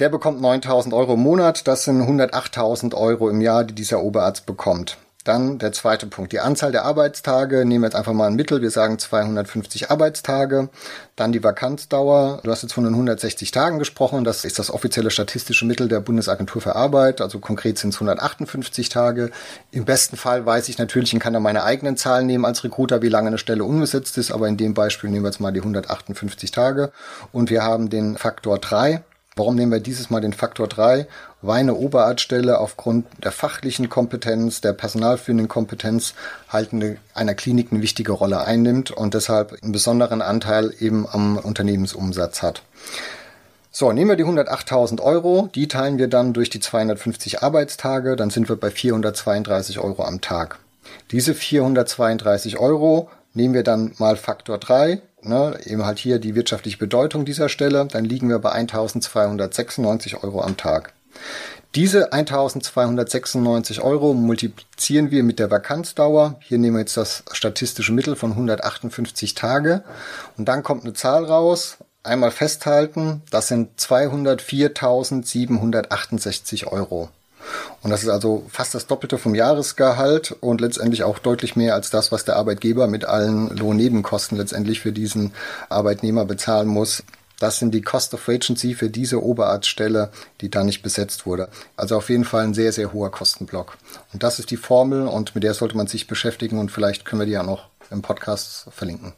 Der 0.00 0.08
bekommt 0.08 0.40
9000 0.40 0.94
Euro 0.94 1.14
im 1.14 1.20
Monat, 1.20 1.66
das 1.68 1.84
sind 1.84 2.02
108.000 2.02 2.94
Euro 2.94 3.28
im 3.28 3.40
Jahr, 3.40 3.64
die 3.64 3.74
dieser 3.74 4.02
Oberarzt 4.02 4.46
bekommt. 4.46 4.98
Dann 5.24 5.58
der 5.58 5.72
zweite 5.72 6.06
Punkt, 6.06 6.32
die 6.32 6.40
Anzahl 6.40 6.70
der 6.70 6.84
Arbeitstage. 6.84 7.64
Nehmen 7.64 7.82
wir 7.82 7.88
jetzt 7.88 7.96
einfach 7.96 8.12
mal 8.12 8.26
ein 8.26 8.34
Mittel, 8.34 8.60
wir 8.60 8.70
sagen 8.70 8.98
250 8.98 9.90
Arbeitstage. 9.90 10.68
Dann 11.16 11.32
die 11.32 11.42
Vakanzdauer. 11.42 12.40
Du 12.44 12.50
hast 12.50 12.62
jetzt 12.62 12.74
von 12.74 12.84
den 12.84 12.92
160 12.92 13.50
Tagen 13.50 13.78
gesprochen. 13.78 14.24
Das 14.24 14.44
ist 14.44 14.58
das 14.58 14.70
offizielle 14.70 15.10
statistische 15.10 15.64
Mittel 15.64 15.88
der 15.88 16.00
Bundesagentur 16.00 16.60
für 16.60 16.76
Arbeit. 16.76 17.22
Also 17.22 17.38
konkret 17.38 17.78
sind 17.78 17.94
es 17.94 17.96
158 17.96 18.90
Tage. 18.90 19.30
Im 19.70 19.86
besten 19.86 20.18
Fall 20.18 20.44
weiß 20.44 20.68
ich 20.68 20.76
natürlich, 20.76 21.14
ich 21.14 21.20
kann 21.20 21.32
da 21.32 21.40
meine 21.40 21.64
eigenen 21.64 21.96
Zahlen 21.96 22.26
nehmen 22.26 22.44
als 22.44 22.62
Recruiter, 22.62 23.00
wie 23.00 23.08
lange 23.08 23.28
eine 23.28 23.38
Stelle 23.38 23.64
unbesetzt 23.64 24.18
ist. 24.18 24.30
Aber 24.30 24.46
in 24.46 24.58
dem 24.58 24.74
Beispiel 24.74 25.08
nehmen 25.08 25.24
wir 25.24 25.30
jetzt 25.30 25.40
mal 25.40 25.52
die 25.52 25.60
158 25.60 26.50
Tage. 26.50 26.92
Und 27.32 27.48
wir 27.48 27.62
haben 27.62 27.88
den 27.88 28.18
Faktor 28.18 28.58
3. 28.58 29.02
Warum 29.36 29.56
nehmen 29.56 29.72
wir 29.72 29.80
dieses 29.80 30.10
Mal 30.10 30.20
den 30.20 30.32
Faktor 30.32 30.68
3? 30.68 31.08
Weil 31.42 31.60
eine 31.60 31.74
Oberarztstelle 31.74 32.58
aufgrund 32.58 33.06
der 33.22 33.32
fachlichen 33.32 33.88
Kompetenz, 33.88 34.60
der 34.60 34.72
personalführenden 34.72 35.48
Kompetenz 35.48 36.14
halt 36.48 36.72
eine, 36.72 36.98
einer 37.14 37.34
Klinik 37.34 37.72
eine 37.72 37.82
wichtige 37.82 38.12
Rolle 38.12 38.44
einnimmt 38.44 38.92
und 38.92 39.14
deshalb 39.14 39.60
einen 39.60 39.72
besonderen 39.72 40.22
Anteil 40.22 40.72
eben 40.78 41.06
am 41.08 41.36
Unternehmensumsatz 41.36 42.42
hat. 42.42 42.62
So, 43.72 43.90
nehmen 43.90 44.10
wir 44.10 44.16
die 44.16 44.24
108.000 44.24 45.00
Euro, 45.00 45.48
die 45.52 45.66
teilen 45.66 45.98
wir 45.98 46.06
dann 46.06 46.32
durch 46.32 46.48
die 46.48 46.60
250 46.60 47.42
Arbeitstage, 47.42 48.14
dann 48.14 48.30
sind 48.30 48.48
wir 48.48 48.54
bei 48.54 48.70
432 48.70 49.80
Euro 49.80 50.04
am 50.04 50.20
Tag. 50.20 50.58
Diese 51.10 51.34
432 51.34 52.58
Euro 52.58 53.10
nehmen 53.32 53.52
wir 53.52 53.64
dann 53.64 53.92
mal 53.98 54.16
Faktor 54.16 54.58
3, 54.58 55.02
ne, 55.24 55.58
eben 55.64 55.84
halt 55.84 55.98
hier 55.98 56.18
die 56.18 56.34
wirtschaftliche 56.34 56.78
Bedeutung 56.78 57.24
dieser 57.24 57.48
Stelle, 57.48 57.86
dann 57.86 58.04
liegen 58.04 58.28
wir 58.28 58.38
bei 58.38 58.52
1296 58.52 60.22
Euro 60.22 60.42
am 60.42 60.56
Tag. 60.56 60.92
Diese 61.74 62.12
1296 62.12 63.80
Euro 63.80 64.14
multiplizieren 64.14 65.10
wir 65.10 65.24
mit 65.24 65.40
der 65.40 65.50
Vakanzdauer. 65.50 66.36
Hier 66.40 66.58
nehmen 66.58 66.76
wir 66.76 66.80
jetzt 66.80 66.96
das 66.96 67.24
statistische 67.32 67.92
Mittel 67.92 68.14
von 68.14 68.30
158 68.30 69.34
Tage. 69.34 69.82
Und 70.36 70.46
dann 70.46 70.62
kommt 70.62 70.84
eine 70.84 70.94
Zahl 70.94 71.24
raus. 71.24 71.78
Einmal 72.04 72.30
festhalten, 72.30 73.22
das 73.30 73.48
sind 73.48 73.80
204.768 73.80 76.68
Euro. 76.68 77.08
Und 77.82 77.90
das 77.90 78.02
ist 78.02 78.08
also 78.08 78.44
fast 78.50 78.74
das 78.74 78.86
Doppelte 78.86 79.18
vom 79.18 79.34
Jahresgehalt 79.34 80.36
und 80.40 80.60
letztendlich 80.60 81.04
auch 81.04 81.18
deutlich 81.18 81.56
mehr 81.56 81.74
als 81.74 81.90
das, 81.90 82.12
was 82.12 82.24
der 82.24 82.36
Arbeitgeber 82.36 82.86
mit 82.86 83.04
allen 83.04 83.54
Lohnnebenkosten 83.56 84.38
letztendlich 84.38 84.80
für 84.80 84.92
diesen 84.92 85.32
Arbeitnehmer 85.68 86.24
bezahlen 86.24 86.68
muss. 86.68 87.02
Das 87.40 87.58
sind 87.58 87.74
die 87.74 87.82
Cost 87.82 88.14
of 88.14 88.28
Agency 88.28 88.74
für 88.74 88.88
diese 88.88 89.22
Oberarztstelle, 89.22 90.10
die 90.40 90.50
da 90.50 90.62
nicht 90.62 90.82
besetzt 90.82 91.26
wurde. 91.26 91.48
Also 91.76 91.96
auf 91.96 92.08
jeden 92.08 92.24
Fall 92.24 92.44
ein 92.44 92.54
sehr, 92.54 92.72
sehr 92.72 92.92
hoher 92.92 93.10
Kostenblock. 93.10 93.76
Und 94.12 94.22
das 94.22 94.38
ist 94.38 94.50
die 94.50 94.56
Formel 94.56 95.06
und 95.06 95.34
mit 95.34 95.44
der 95.44 95.54
sollte 95.54 95.76
man 95.76 95.86
sich 95.86 96.06
beschäftigen 96.06 96.58
und 96.58 96.70
vielleicht 96.70 97.04
können 97.04 97.20
wir 97.20 97.26
die 97.26 97.32
ja 97.32 97.42
noch 97.42 97.68
im 97.90 98.02
Podcast 98.02 98.68
verlinken. 98.70 99.14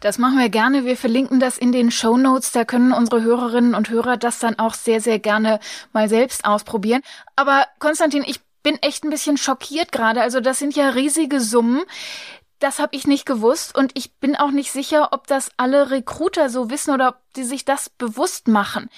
Das 0.00 0.18
machen 0.18 0.38
wir 0.38 0.48
gerne. 0.48 0.84
Wir 0.84 0.96
verlinken 0.96 1.40
das 1.40 1.58
in 1.58 1.72
den 1.72 1.90
Show 1.90 2.16
Notes. 2.16 2.52
Da 2.52 2.64
können 2.64 2.92
unsere 2.92 3.22
Hörerinnen 3.22 3.74
und 3.74 3.90
Hörer 3.90 4.16
das 4.16 4.38
dann 4.38 4.58
auch 4.58 4.74
sehr, 4.74 5.00
sehr 5.00 5.18
gerne 5.18 5.60
mal 5.92 6.08
selbst 6.08 6.44
ausprobieren. 6.44 7.02
Aber 7.34 7.66
Konstantin, 7.78 8.24
ich 8.26 8.40
bin 8.62 8.76
echt 8.82 9.04
ein 9.04 9.10
bisschen 9.10 9.36
schockiert 9.36 9.92
gerade. 9.92 10.20
Also 10.20 10.40
das 10.40 10.58
sind 10.58 10.76
ja 10.76 10.90
riesige 10.90 11.40
Summen. 11.40 11.82
Das 12.58 12.78
habe 12.78 12.96
ich 12.96 13.06
nicht 13.06 13.26
gewusst 13.26 13.76
und 13.76 13.92
ich 13.94 14.14
bin 14.14 14.34
auch 14.34 14.50
nicht 14.50 14.72
sicher, 14.72 15.12
ob 15.12 15.26
das 15.26 15.50
alle 15.58 15.90
Recruiter 15.90 16.48
so 16.48 16.70
wissen 16.70 16.92
oder 16.94 17.08
ob 17.10 17.16
die 17.36 17.44
sich 17.44 17.64
das 17.66 17.90
bewusst 17.90 18.48
machen. 18.48 18.88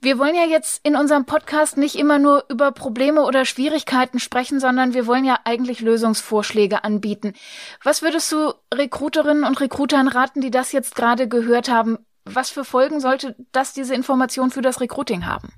Wir 0.00 0.16
wollen 0.18 0.36
ja 0.36 0.44
jetzt 0.44 0.80
in 0.84 0.94
unserem 0.94 1.24
Podcast 1.24 1.76
nicht 1.76 1.96
immer 1.96 2.20
nur 2.20 2.44
über 2.48 2.70
Probleme 2.70 3.22
oder 3.22 3.44
Schwierigkeiten 3.44 4.20
sprechen, 4.20 4.60
sondern 4.60 4.94
wir 4.94 5.08
wollen 5.08 5.24
ja 5.24 5.40
eigentlich 5.44 5.80
Lösungsvorschläge 5.80 6.84
anbieten. 6.84 7.32
Was 7.82 8.00
würdest 8.00 8.30
du 8.30 8.54
Recruiterinnen 8.72 9.42
und 9.42 9.60
Recruitern 9.60 10.06
raten, 10.06 10.40
die 10.40 10.52
das 10.52 10.70
jetzt 10.70 10.94
gerade 10.94 11.26
gehört 11.26 11.68
haben? 11.68 11.98
Was 12.24 12.48
für 12.48 12.64
Folgen 12.64 13.00
sollte 13.00 13.34
das 13.50 13.72
diese 13.72 13.94
Information 13.94 14.52
für 14.52 14.62
das 14.62 14.80
Recruiting 14.80 15.26
haben? 15.26 15.52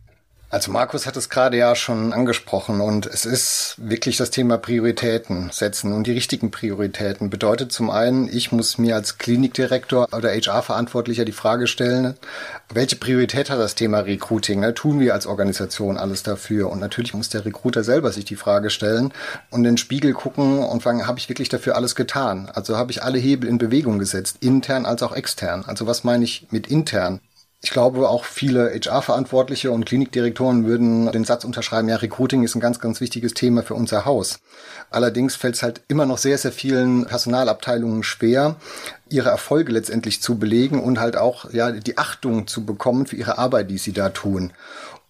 Also 0.52 0.72
Markus 0.72 1.06
hat 1.06 1.16
es 1.16 1.30
gerade 1.30 1.56
ja 1.56 1.76
schon 1.76 2.12
angesprochen 2.12 2.80
und 2.80 3.06
es 3.06 3.24
ist 3.24 3.76
wirklich 3.78 4.16
das 4.16 4.30
Thema 4.30 4.58
Prioritäten 4.58 5.50
setzen 5.52 5.92
und 5.92 6.08
die 6.08 6.12
richtigen 6.12 6.50
Prioritäten 6.50 7.30
bedeutet 7.30 7.70
zum 7.70 7.88
einen, 7.88 8.26
ich 8.26 8.50
muss 8.50 8.76
mir 8.76 8.96
als 8.96 9.18
Klinikdirektor 9.18 10.08
oder 10.12 10.30
HR-Verantwortlicher 10.30 11.24
die 11.24 11.30
Frage 11.30 11.68
stellen, 11.68 12.16
welche 12.68 12.96
Priorität 12.96 13.48
hat 13.48 13.60
das 13.60 13.76
Thema 13.76 14.00
Recruiting? 14.00 14.58
Ne? 14.58 14.74
Tun 14.74 14.98
wir 14.98 15.14
als 15.14 15.28
Organisation 15.28 15.96
alles 15.96 16.24
dafür? 16.24 16.68
Und 16.68 16.80
natürlich 16.80 17.14
muss 17.14 17.28
der 17.28 17.44
Recruiter 17.44 17.84
selber 17.84 18.10
sich 18.10 18.24
die 18.24 18.34
Frage 18.34 18.70
stellen 18.70 19.12
und 19.50 19.60
in 19.60 19.74
den 19.74 19.78
Spiegel 19.78 20.14
gucken 20.14 20.58
und 20.64 20.82
fragen, 20.82 21.06
habe 21.06 21.20
ich 21.20 21.28
wirklich 21.28 21.48
dafür 21.48 21.76
alles 21.76 21.94
getan? 21.94 22.50
Also 22.52 22.76
habe 22.76 22.90
ich 22.90 23.04
alle 23.04 23.18
Hebel 23.18 23.48
in 23.48 23.58
Bewegung 23.58 24.00
gesetzt, 24.00 24.38
intern 24.40 24.84
als 24.84 25.04
auch 25.04 25.12
extern? 25.12 25.64
Also 25.64 25.86
was 25.86 26.02
meine 26.02 26.24
ich 26.24 26.48
mit 26.50 26.66
intern? 26.66 27.20
Ich 27.62 27.72
glaube, 27.72 28.08
auch 28.08 28.24
viele 28.24 28.72
HR-Verantwortliche 28.72 29.70
und 29.70 29.84
Klinikdirektoren 29.84 30.64
würden 30.64 31.12
den 31.12 31.24
Satz 31.24 31.44
unterschreiben, 31.44 31.90
ja, 31.90 31.96
Recruiting 31.96 32.42
ist 32.42 32.54
ein 32.54 32.60
ganz, 32.60 32.80
ganz 32.80 33.02
wichtiges 33.02 33.34
Thema 33.34 33.62
für 33.62 33.74
unser 33.74 34.06
Haus. 34.06 34.40
Allerdings 34.88 35.36
fällt 35.36 35.56
es 35.56 35.62
halt 35.62 35.82
immer 35.86 36.06
noch 36.06 36.16
sehr, 36.16 36.38
sehr 36.38 36.52
vielen 36.52 37.04
Personalabteilungen 37.04 38.02
schwer, 38.02 38.56
ihre 39.10 39.28
Erfolge 39.28 39.72
letztendlich 39.72 40.22
zu 40.22 40.38
belegen 40.38 40.82
und 40.82 41.00
halt 41.00 41.18
auch, 41.18 41.52
ja, 41.52 41.70
die 41.70 41.98
Achtung 41.98 42.46
zu 42.46 42.64
bekommen 42.64 43.04
für 43.04 43.16
ihre 43.16 43.36
Arbeit, 43.36 43.70
die 43.70 43.78
sie 43.78 43.92
da 43.92 44.08
tun. 44.08 44.54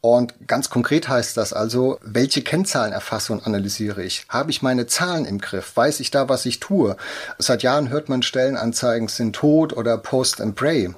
Und 0.01 0.49
ganz 0.49 0.71
konkret 0.71 1.09
heißt 1.09 1.37
das 1.37 1.53
also, 1.53 1.99
welche 2.03 2.43
Kennzahlen 2.43 2.93
erfasse 2.93 3.35
und 3.35 3.47
analysiere 3.47 4.03
ich? 4.03 4.25
Habe 4.29 4.51
ich 4.51 4.63
meine 4.63 4.87
Zahlen 4.87 5.27
im 5.27 5.39
Griff? 5.39 5.77
Weiß 5.77 6.01
ich 6.01 6.11
da, 6.11 6.29
was 6.29 6.47
ich 6.47 6.59
tue? 6.59 6.97
Seit 7.39 7.63
Jahren 7.63 7.91
hört 7.91 8.09
man 8.09 8.23
Stellenanzeigen 8.23 9.09
sind 9.09 9.37
tot 9.37 9.75
oder 9.75 9.99
Post 9.99 10.41
and 10.41 10.57
Pray. 10.57 10.95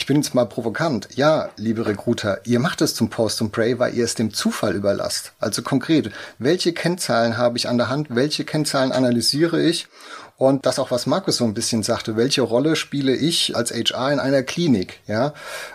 Ich 0.00 0.06
bin 0.06 0.16
jetzt 0.16 0.34
mal 0.34 0.46
provokant. 0.46 1.08
Ja, 1.14 1.50
liebe 1.56 1.84
Recruiter, 1.84 2.40
ihr 2.46 2.58
macht 2.58 2.80
es 2.80 2.94
zum 2.94 3.10
Post 3.10 3.42
and 3.42 3.52
Pray, 3.52 3.78
weil 3.78 3.92
ihr 3.92 4.06
es 4.06 4.14
dem 4.14 4.32
Zufall 4.32 4.74
überlasst. 4.74 5.32
Also 5.38 5.60
konkret, 5.60 6.10
welche 6.38 6.72
Kennzahlen 6.72 7.36
habe 7.36 7.58
ich 7.58 7.68
an 7.68 7.76
der 7.76 7.90
Hand? 7.90 8.06
Welche 8.08 8.46
Kennzahlen 8.46 8.92
analysiere 8.92 9.60
ich? 9.60 9.88
Und 10.40 10.64
das 10.64 10.78
auch, 10.78 10.90
was 10.90 11.04
Markus 11.04 11.36
so 11.36 11.44
ein 11.44 11.52
bisschen 11.52 11.82
sagte, 11.82 12.16
welche 12.16 12.40
Rolle 12.40 12.74
spiele 12.74 13.14
ich 13.14 13.54
als 13.56 13.72
HR 13.72 14.10
in 14.10 14.18
einer 14.18 14.42
Klinik? 14.42 15.00
Ja, 15.06 15.34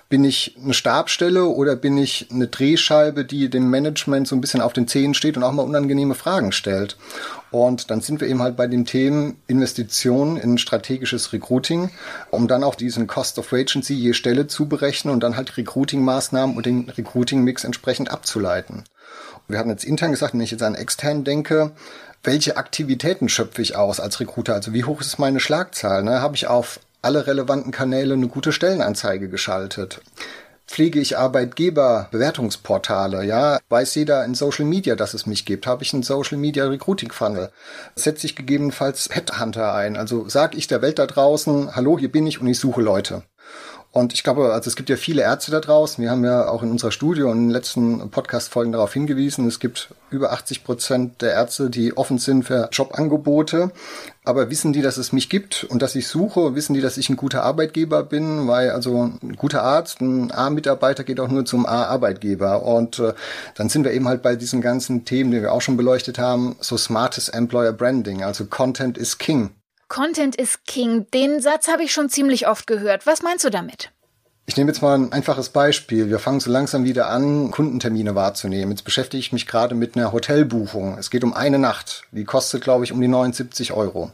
bin 0.09 0.23
ich 0.23 0.57
eine 0.59 0.73
Stabstelle 0.73 1.45
oder 1.45 1.75
bin 1.75 1.99
ich 1.99 2.29
eine 2.31 2.47
Drehscheibe, 2.47 3.25
die 3.25 3.47
dem 3.51 3.69
Management 3.69 4.27
so 4.27 4.35
ein 4.35 4.41
bisschen 4.41 4.61
auf 4.61 4.73
den 4.73 4.87
Zehen 4.87 5.13
steht 5.13 5.37
und 5.37 5.43
auch 5.43 5.51
mal 5.51 5.61
unangenehme 5.61 6.15
Fragen 6.15 6.51
stellt? 6.51 6.97
Und 7.51 7.91
dann 7.91 8.01
sind 8.01 8.21
wir 8.21 8.27
eben 8.27 8.41
halt 8.41 8.57
bei 8.57 8.65
den 8.65 8.85
Themen 8.85 9.37
Investitionen 9.45 10.35
in 10.35 10.57
strategisches 10.57 11.31
Recruiting, 11.31 11.91
um 12.31 12.47
dann 12.47 12.63
auch 12.63 12.73
diesen 12.73 13.05
Cost 13.05 13.37
of 13.37 13.53
Agency 13.53 13.93
je 13.93 14.13
Stelle 14.13 14.47
zu 14.47 14.67
berechnen 14.67 15.13
und 15.13 15.19
dann 15.19 15.37
halt 15.37 15.57
Recruiting-Maßnahmen 15.57 16.57
und 16.57 16.65
den 16.65 16.89
Recruiting-Mix 16.89 17.65
entsprechend 17.65 18.09
abzuleiten. 18.09 18.83
Wir 19.47 19.59
hatten 19.59 19.69
jetzt 19.69 19.85
intern 19.85 20.09
gesagt, 20.09 20.33
wenn 20.33 20.41
ich 20.41 20.49
jetzt 20.49 20.63
an 20.63 20.73
extern 20.73 21.23
denke, 21.23 21.71
welche 22.25 22.57
Aktivitäten 22.57 23.29
schöpfe 23.29 23.61
ich 23.61 23.75
aus 23.75 23.99
als 23.99 24.19
Recruiter? 24.19 24.55
Also 24.55 24.73
wie 24.73 24.83
hoch 24.83 25.01
ist 25.01 25.19
meine 25.19 25.39
Schlagzahl? 25.39 26.01
Ne? 26.03 26.21
Habe 26.21 26.35
ich 26.35 26.47
auf 26.47 26.79
alle 27.01 27.27
relevanten 27.27 27.71
Kanäle 27.71 28.15
eine 28.15 28.27
gute 28.27 28.51
Stellenanzeige 28.51 29.29
geschaltet? 29.29 30.01
Pflege 30.67 30.99
ich 30.99 31.17
Arbeitgeberbewertungsportale? 31.17 33.23
Ja, 33.23 33.59
weiß 33.69 33.95
jeder 33.95 34.25
in 34.25 34.33
Social 34.33 34.65
Media, 34.65 34.95
dass 34.95 35.13
es 35.13 35.27
mich 35.27 35.45
gibt? 35.45 35.67
Habe 35.67 35.83
ich 35.83 35.93
einen 35.93 36.01
Social 36.01 36.39
Media 36.39 36.65
Recruiting 36.65 37.11
Funnel? 37.11 37.51
Setze 37.95 38.25
ich 38.25 38.35
gegebenenfalls 38.35 39.09
Headhunter 39.11 39.75
ein? 39.75 39.95
Also 39.95 40.27
sage 40.27 40.57
ich 40.57 40.65
der 40.67 40.81
Welt 40.81 40.97
da 40.97 41.05
draußen, 41.05 41.75
hallo, 41.75 41.99
hier 41.99 42.11
bin 42.11 42.25
ich 42.25 42.41
und 42.41 42.47
ich 42.47 42.59
suche 42.59 42.81
Leute. 42.81 43.21
Und 43.95 44.11
ich 44.11 44.25
glaube, 44.25 44.51
also 44.51 44.67
es 44.67 44.75
gibt 44.75 44.89
ja 44.89 44.97
viele 44.97 45.21
Ärzte 45.21 45.51
da 45.51 45.61
draußen. 45.61 46.03
Wir 46.03 46.11
haben 46.11 46.25
ja 46.25 46.49
auch 46.49 46.63
in 46.63 46.69
unserer 46.69 46.91
Studie 46.91 47.21
und 47.21 47.37
in 47.37 47.43
den 47.43 47.51
letzten 47.51 48.09
Podcast-Folgen 48.09 48.73
darauf 48.73 48.91
hingewiesen. 48.91 49.47
Es 49.47 49.61
gibt 49.61 49.87
über 50.09 50.33
80 50.33 50.65
Prozent 50.65 51.21
der 51.21 51.31
Ärzte, 51.31 51.69
die 51.69 51.95
offen 51.95 52.17
sind 52.17 52.43
für 52.43 52.67
Jobangebote. 52.73 53.71
Aber 54.25 54.49
wissen 54.49 54.73
die, 54.73 54.81
dass 54.81 54.97
es 54.97 55.13
mich 55.13 55.29
gibt 55.29 55.63
und 55.63 55.81
dass 55.81 55.95
ich 55.95 56.09
suche? 56.09 56.55
Wissen 56.55 56.73
die, 56.73 56.81
dass 56.81 56.97
ich 56.97 57.07
ein 57.07 57.15
guter 57.15 57.43
Arbeitgeber 57.43 58.03
bin? 58.03 58.49
Weil 58.49 58.71
also 58.71 59.11
ein 59.23 59.37
guter 59.37 59.63
Arzt, 59.63 60.01
ein 60.01 60.29
A-Mitarbeiter 60.29 61.05
geht 61.05 61.21
auch 61.21 61.29
nur 61.29 61.45
zum 61.45 61.65
A-Arbeitgeber. 61.65 62.63
Und 62.63 62.99
äh, 62.99 63.13
dann 63.55 63.69
sind 63.69 63.85
wir 63.85 63.93
eben 63.93 64.09
halt 64.09 64.21
bei 64.21 64.35
diesen 64.35 64.59
ganzen 64.59 65.05
Themen, 65.05 65.31
die 65.31 65.41
wir 65.41 65.53
auch 65.53 65.61
schon 65.61 65.77
beleuchtet 65.77 66.19
haben, 66.19 66.57
so 66.59 66.75
smartes 66.75 67.29
Employer 67.29 67.71
Branding. 67.71 68.25
Also 68.25 68.43
Content 68.43 68.97
is 68.97 69.17
King. 69.17 69.51
Content 69.95 70.35
is 70.35 70.59
King. 70.67 71.09
Den 71.13 71.39
Satz 71.39 71.69
habe 71.69 71.83
ich 71.83 71.93
schon 71.93 72.09
ziemlich 72.09 72.49
oft 72.49 72.67
gehört. 72.67 73.05
Was 73.05 73.21
meinst 73.21 73.45
du 73.45 73.49
damit? 73.49 73.91
Ich 74.45 74.57
nehme 74.57 74.69
jetzt 74.69 74.81
mal 74.81 74.97
ein 74.97 75.13
einfaches 75.13 75.47
Beispiel. 75.47 76.09
Wir 76.09 76.19
fangen 76.19 76.41
so 76.41 76.51
langsam 76.51 76.83
wieder 76.83 77.07
an, 77.07 77.49
Kundentermine 77.49 78.13
wahrzunehmen. 78.13 78.71
Jetzt 78.71 78.83
beschäftige 78.83 79.21
ich 79.21 79.31
mich 79.31 79.47
gerade 79.47 79.73
mit 79.73 79.95
einer 79.95 80.11
Hotelbuchung. 80.11 80.97
Es 80.97 81.11
geht 81.11 81.23
um 81.23 81.33
eine 81.33 81.59
Nacht. 81.59 82.03
Die 82.11 82.25
kostet, 82.25 82.61
glaube 82.61 82.83
ich, 82.83 82.91
um 82.91 82.99
die 82.99 83.07
79 83.07 83.71
Euro. 83.71 84.11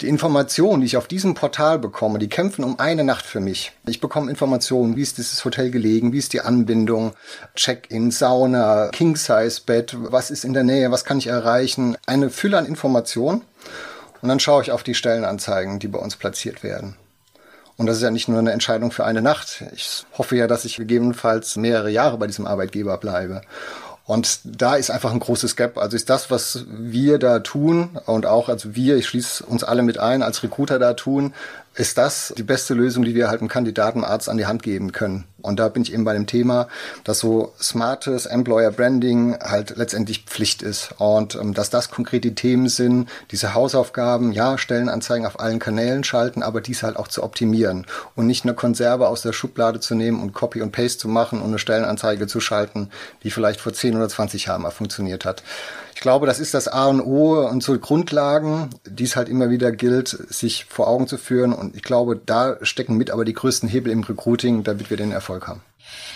Die 0.00 0.06
Informationen, 0.06 0.80
die 0.80 0.86
ich 0.86 0.96
auf 0.96 1.08
diesem 1.08 1.34
Portal 1.34 1.80
bekomme, 1.80 2.20
die 2.20 2.28
kämpfen 2.28 2.62
um 2.62 2.78
eine 2.78 3.02
Nacht 3.02 3.26
für 3.26 3.40
mich. 3.40 3.72
Ich 3.88 4.00
bekomme 4.00 4.30
Informationen, 4.30 4.94
wie 4.94 5.02
ist 5.02 5.18
dieses 5.18 5.44
Hotel 5.44 5.72
gelegen, 5.72 6.12
wie 6.12 6.18
ist 6.18 6.34
die 6.34 6.42
Anbindung, 6.42 7.14
Check-in, 7.56 8.12
Sauna, 8.12 8.90
King-Size-Bett, 8.92 9.96
was 9.98 10.30
ist 10.30 10.44
in 10.44 10.52
der 10.52 10.62
Nähe, 10.62 10.92
was 10.92 11.04
kann 11.04 11.18
ich 11.18 11.26
erreichen. 11.26 11.96
Eine 12.06 12.30
Fülle 12.30 12.58
an 12.58 12.66
Informationen. 12.66 13.42
Und 14.22 14.28
dann 14.28 14.40
schaue 14.40 14.62
ich 14.62 14.72
auf 14.72 14.82
die 14.82 14.94
Stellenanzeigen, 14.94 15.78
die 15.78 15.88
bei 15.88 15.98
uns 15.98 16.16
platziert 16.16 16.62
werden. 16.62 16.96
Und 17.76 17.86
das 17.86 17.96
ist 17.96 18.02
ja 18.02 18.10
nicht 18.10 18.28
nur 18.28 18.38
eine 18.38 18.52
Entscheidung 18.52 18.92
für 18.92 19.06
eine 19.06 19.22
Nacht. 19.22 19.64
Ich 19.74 20.04
hoffe 20.18 20.36
ja, 20.36 20.46
dass 20.46 20.66
ich 20.66 20.76
gegebenenfalls 20.76 21.56
mehrere 21.56 21.90
Jahre 21.90 22.18
bei 22.18 22.26
diesem 22.26 22.46
Arbeitgeber 22.46 22.98
bleibe. 22.98 23.40
Und 24.04 24.40
da 24.44 24.74
ist 24.74 24.90
einfach 24.90 25.12
ein 25.12 25.20
großes 25.20 25.56
Gap. 25.56 25.78
Also 25.78 25.96
ist 25.96 26.10
das, 26.10 26.30
was 26.30 26.66
wir 26.68 27.18
da 27.18 27.38
tun 27.38 27.98
und 28.06 28.26
auch 28.26 28.48
also 28.48 28.74
wir, 28.74 28.96
ich 28.96 29.06
schließe 29.06 29.46
uns 29.46 29.64
alle 29.64 29.82
mit 29.82 29.98
ein, 29.98 30.22
als 30.22 30.42
Recruiter 30.42 30.78
da 30.78 30.94
tun, 30.94 31.32
ist 31.74 31.98
das 31.98 32.34
die 32.36 32.42
beste 32.42 32.74
Lösung, 32.74 33.04
die 33.04 33.14
wir 33.14 33.28
halt 33.28 33.40
einem 33.40 33.48
Kandidaten, 33.48 34.04
Arzt 34.04 34.28
an 34.28 34.36
die 34.36 34.46
Hand 34.46 34.62
geben 34.62 34.92
können. 34.92 35.24
Und 35.40 35.60
da 35.60 35.68
bin 35.68 35.82
ich 35.82 35.92
eben 35.92 36.04
bei 36.04 36.12
dem 36.12 36.26
Thema, 36.26 36.68
dass 37.04 37.20
so 37.20 37.52
smartes 37.60 38.26
Employer 38.26 38.70
Branding 38.72 39.38
halt 39.40 39.76
letztendlich 39.76 40.24
Pflicht 40.24 40.62
ist. 40.62 40.90
Und 40.98 41.36
ähm, 41.36 41.54
dass 41.54 41.70
das 41.70 41.90
konkrete 41.90 42.34
Themen 42.34 42.68
sind, 42.68 43.08
diese 43.30 43.54
Hausaufgaben, 43.54 44.32
ja, 44.32 44.58
Stellenanzeigen 44.58 45.26
auf 45.26 45.40
allen 45.40 45.58
Kanälen 45.58 46.04
schalten, 46.04 46.42
aber 46.42 46.60
dies 46.60 46.82
halt 46.82 46.96
auch 46.96 47.08
zu 47.08 47.22
optimieren 47.22 47.86
und 48.16 48.26
nicht 48.26 48.44
eine 48.44 48.54
Konserve 48.54 49.08
aus 49.08 49.22
der 49.22 49.32
Schublade 49.32 49.80
zu 49.80 49.94
nehmen 49.94 50.20
und 50.20 50.32
Copy 50.32 50.62
und 50.62 50.72
Paste 50.72 50.98
zu 50.98 51.08
machen 51.08 51.40
und 51.40 51.48
eine 51.48 51.58
Stellenanzeige 51.58 52.26
zu 52.26 52.40
schalten, 52.40 52.90
die 53.22 53.30
vielleicht 53.30 53.60
vor 53.60 53.72
10 53.72 53.96
oder 53.96 54.08
20 54.08 54.46
Jahren 54.46 54.62
mal 54.62 54.70
funktioniert 54.70 55.24
hat. 55.24 55.42
Ich 56.00 56.02
glaube, 56.02 56.26
das 56.26 56.40
ist 56.40 56.54
das 56.54 56.66
A 56.66 56.86
und 56.86 57.02
O 57.02 57.46
und 57.46 57.62
so 57.62 57.78
Grundlagen, 57.78 58.70
die 58.86 59.04
es 59.04 59.16
halt 59.16 59.28
immer 59.28 59.50
wieder 59.50 59.70
gilt, 59.70 60.08
sich 60.08 60.64
vor 60.64 60.88
Augen 60.88 61.06
zu 61.06 61.18
führen. 61.18 61.52
Und 61.52 61.76
ich 61.76 61.82
glaube, 61.82 62.16
da 62.16 62.56
stecken 62.62 62.96
mit 62.96 63.10
aber 63.10 63.26
die 63.26 63.34
größten 63.34 63.68
Hebel 63.68 63.92
im 63.92 64.02
Recruiting, 64.02 64.64
damit 64.64 64.88
wir 64.88 64.96
den 64.96 65.12
Erfolg 65.12 65.46
haben. 65.46 65.60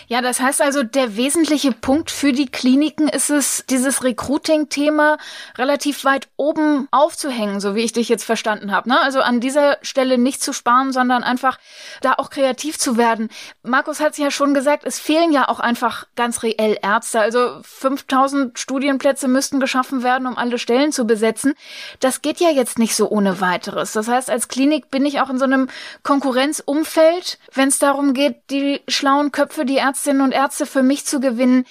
Ja, 0.07 0.21
das 0.21 0.41
heißt 0.41 0.61
also, 0.61 0.83
der 0.83 1.17
wesentliche 1.17 1.73
Punkt 1.73 2.11
für 2.11 2.33
die 2.33 2.47
Kliniken 2.47 3.09
ist 3.09 3.31
es, 3.31 3.65
dieses 3.69 4.05
Recruiting-Thema 4.05 5.19
relativ 5.57 6.05
weit 6.05 6.29
oben 6.37 6.89
aufzuhängen, 6.91 7.61
so 7.61 7.75
wie 7.75 7.83
ich 7.83 7.93
dich 7.93 8.09
jetzt 8.09 8.25
verstanden 8.25 8.73
habe. 8.73 8.89
Ne? 8.89 9.01
Also 9.01 9.21
an 9.21 9.41
dieser 9.41 9.79
Stelle 9.83 10.19
nicht 10.19 10.43
zu 10.43 10.53
sparen, 10.53 10.93
sondern 10.93 11.23
einfach 11.23 11.59
da 12.01 12.15
auch 12.15 12.31
kreativ 12.31 12.79
zu 12.79 12.97
werden. 12.97 13.29
Markus 13.63 14.01
hat 14.01 14.13
es 14.13 14.19
ja 14.19 14.31
schon 14.31 14.55
gesagt, 14.55 14.85
es 14.85 14.99
fehlen 14.99 15.33
ja 15.33 15.49
auch 15.49 15.61
einfach 15.61 16.07
ganz 16.17 16.43
reell 16.43 16.79
Ärzte. 16.83 17.21
Also 17.21 17.61
5000 17.63 18.59
Studienplätze 18.59 19.29
müssten 19.29 19.61
geschaffen 19.61 20.03
werden, 20.03 20.27
um 20.27 20.37
alle 20.37 20.59
Stellen 20.59 20.93
zu 20.93 21.07
besetzen. 21.07 21.55
Das 22.01 22.23
geht 22.23 22.41
ja 22.41 22.51
jetzt 22.51 22.79
nicht 22.79 22.95
so 22.95 23.09
ohne 23.09 23.41
weiteres. 23.41 23.93
Das 23.93 24.09
heißt, 24.09 24.31
als 24.31 24.49
Klinik 24.49 24.91
bin 24.91 25.07
ich 25.07 25.21
auch 25.21 25.31
in 25.31 25.39
so 25.39 25.45
einem 25.45 25.69
Konkurrenzumfeld, 26.03 27.39
wenn 27.53 27.69
es 27.69 27.79
darum 27.79 28.15
geht, 28.15 28.37
die 28.51 28.83
schlauen 28.89 29.33
Köpfe, 29.33 29.64
die 29.65 29.79
Ärztinnen 29.79 30.23
und 30.23 30.33
Ärzte 30.33 30.67
für 30.67 30.83
mich 30.83 31.07
zu 31.07 31.21
gewinnen. 31.21 31.65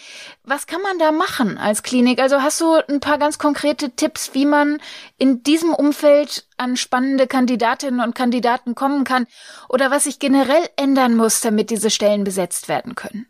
Was 0.44 0.68
kann 0.68 0.82
man 0.82 1.00
da 1.00 1.12
machen 1.12 1.58
als 1.58 1.84
Klinik? 1.84 2.20
Also 2.20 2.42
hast 2.42 2.60
du 2.62 2.76
ein 2.90 3.00
paar 3.00 3.18
ganz 3.18 3.38
konkrete 3.38 3.92
Tipps, 3.92 4.34
wie 4.34 4.46
man 4.46 4.80
in 5.18 5.44
diesem 5.44 5.74
Umfeld 5.74 6.46
an 6.58 6.78
spannende 6.78 7.28
Kandidatinnen 7.28 8.00
und 8.00 8.16
Kandidaten 8.16 8.76
kommen 8.76 9.04
kann 9.04 9.28
oder 9.70 9.92
was 9.92 10.06
sich 10.06 10.20
generell 10.20 10.68
ändern 10.76 11.16
muss, 11.16 11.42
damit 11.42 11.70
diese 11.70 11.90
Stellen 11.90 12.24
besetzt 12.24 12.68
werden 12.68 12.96
können? 12.96 13.28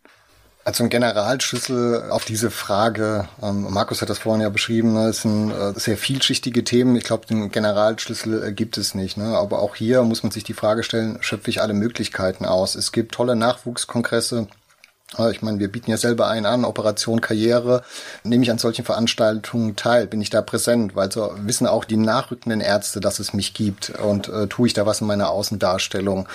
Also 0.65 0.85
ein 0.85 0.89
Generalschlüssel 0.89 2.09
auf 2.09 2.23
diese 2.23 2.49
Frage, 2.49 3.27
ähm, 3.41 3.67
Markus 3.69 4.01
hat 4.01 4.09
das 4.09 4.19
vorhin 4.19 4.41
ja 4.41 4.49
beschrieben, 4.49 4.93
ne, 4.93 5.07
es 5.09 5.23
sind 5.23 5.51
äh, 5.51 5.73
sehr 5.75 5.97
vielschichtige 5.97 6.63
Themen. 6.63 6.95
Ich 6.95 7.03
glaube, 7.03 7.25
den 7.25 7.51
Generalschlüssel 7.51 8.43
äh, 8.43 8.53
gibt 8.53 8.77
es 8.77 8.95
nicht. 8.95 9.17
Ne? 9.17 9.37
Aber 9.37 9.59
auch 9.59 9.75
hier 9.75 10.03
muss 10.03 10.23
man 10.23 10.31
sich 10.31 10.45
die 10.45 10.53
Frage 10.53 10.83
stellen, 10.83 11.17
schöpfe 11.19 11.49
ich 11.49 11.61
alle 11.61 11.73
Möglichkeiten 11.73 12.45
aus? 12.45 12.75
Es 12.75 12.93
gibt 12.93 13.13
tolle 13.13 13.35
Nachwuchskongresse, 13.35 14.47
ich 15.31 15.41
meine, 15.41 15.59
wir 15.59 15.71
bieten 15.71 15.91
ja 15.91 15.97
selber 15.97 16.27
einen 16.27 16.45
an, 16.45 16.65
Operation 16.65 17.21
Karriere. 17.21 17.83
Nehme 18.23 18.43
ich 18.43 18.51
an 18.51 18.57
solchen 18.57 18.83
Veranstaltungen 18.83 19.75
teil? 19.75 20.07
Bin 20.07 20.21
ich 20.21 20.29
da 20.29 20.41
präsent? 20.41 20.95
Weil 20.95 21.11
so 21.11 21.31
wissen 21.37 21.67
auch 21.67 21.85
die 21.85 21.97
nachrückenden 21.97 22.61
Ärzte, 22.61 22.99
dass 22.99 23.19
es 23.19 23.33
mich 23.33 23.53
gibt 23.53 23.91
und 23.91 24.29
äh, 24.29 24.47
tue 24.47 24.67
ich 24.67 24.73
da 24.73 24.85
was 24.85 25.01
in 25.01 25.07
meiner 25.07 25.29
Außendarstellung? 25.29 26.27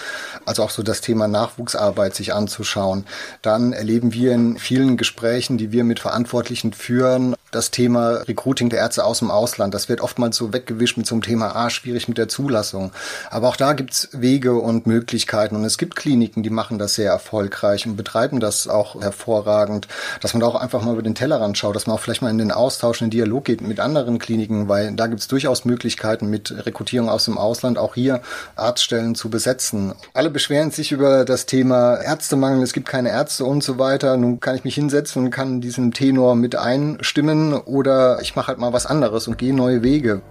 Also 0.47 0.62
auch 0.62 0.70
so 0.70 0.82
das 0.82 1.00
Thema 1.00 1.26
Nachwuchsarbeit 1.28 2.14
sich 2.14 2.32
anzuschauen. 2.32 3.04
Dann 3.42 3.73
erleben 3.73 4.12
wir 4.12 4.32
in 4.32 4.58
vielen 4.58 4.97
Gesprächen, 4.97 5.58
die 5.58 5.73
wir 5.73 5.85
mit 5.85 6.00
Verantwortlichen 6.00 6.73
führen, 6.73 7.35
das 7.50 7.70
Thema 7.70 8.23
Recruiting 8.28 8.68
der 8.68 8.80
Ärzte 8.80 9.04
aus 9.04 9.20
dem 9.20 9.30
Ausland. 9.30 9.75
Das 9.75 9.88
wird 9.88 10.00
oftmals 10.00 10.37
so 10.37 10.52
weggewischt 10.52 10.97
mit 10.97 11.06
so 11.06 11.14
einem 11.14 11.23
Thema, 11.23 11.56
ah, 11.56 11.70
schwierig 11.70 12.08
mit 12.08 12.18
der 12.18 12.28
Zulassung. 12.28 12.92
Aber 13.30 13.49
auch 13.49 13.56
da 13.56 13.73
gibt's 13.73 14.08
Wege 14.12 14.54
und 14.54 14.87
Möglichkeiten 14.87 15.56
und 15.56 15.64
es 15.64 15.78
gibt 15.78 15.97
Kliniken, 15.97 16.42
die 16.42 16.50
machen 16.50 16.78
das 16.78 16.94
sehr 16.94 17.11
erfolgreich 17.11 17.87
und 17.87 17.97
betreiben 17.97 18.40
das 18.40 18.67
auch 18.70 19.00
hervorragend, 19.00 19.88
dass 20.20 20.34
man 20.34 20.40
da 20.40 20.46
auch 20.46 20.54
einfach 20.54 20.82
mal 20.82 20.92
über 20.92 21.02
den 21.02 21.14
Tellerrand 21.14 21.58
schaut, 21.58 21.76
dass 21.76 21.87
man 21.87 21.96
auch 21.96 22.00
vielleicht 22.00 22.22
mal 22.22 22.30
in 22.30 22.38
den 22.38 22.52
Austausch, 22.52 23.00
in 23.00 23.06
den 23.06 23.18
Dialog 23.18 23.44
geht 23.44 23.60
mit 23.60 23.80
anderen 23.80 24.18
Kliniken, 24.18 24.68
weil 24.68 24.92
da 24.92 25.06
gibt 25.06 25.20
es 25.20 25.28
durchaus 25.28 25.64
Möglichkeiten 25.64 26.28
mit 26.28 26.66
Rekrutierung 26.66 27.08
aus 27.08 27.25
dem 27.25 27.38
Ausland 27.38 27.78
auch 27.78 27.94
hier 27.94 28.20
Arztstellen 28.56 29.14
zu 29.14 29.30
besetzen. 29.30 29.94
Alle 30.14 30.30
beschweren 30.30 30.70
sich 30.70 30.92
über 30.92 31.25
das 31.25 31.46
Thema 31.46 31.96
Ärztemangel, 31.96 32.62
es 32.62 32.72
gibt 32.72 32.88
keine 32.88 33.10
Ärzte 33.10 33.44
und 33.44 33.62
so 33.62 33.78
weiter. 33.78 34.16
Nun 34.16 34.40
kann 34.40 34.56
ich 34.56 34.64
mich 34.64 34.75
hinsetzen 34.75 35.25
und 35.25 35.30
kann 35.30 35.60
diesen 35.60 35.92
Tenor 35.92 36.34
mit 36.34 36.56
einstimmen 36.56 37.54
oder 37.54 38.20
ich 38.20 38.37
mache 38.37 38.48
halt 38.48 38.58
mal 38.58 38.72
was 38.72 38.87
anderes 38.87 39.28
und 39.28 39.38
gehe 39.38 39.54
neue 39.54 39.82
Wege. 39.82 40.22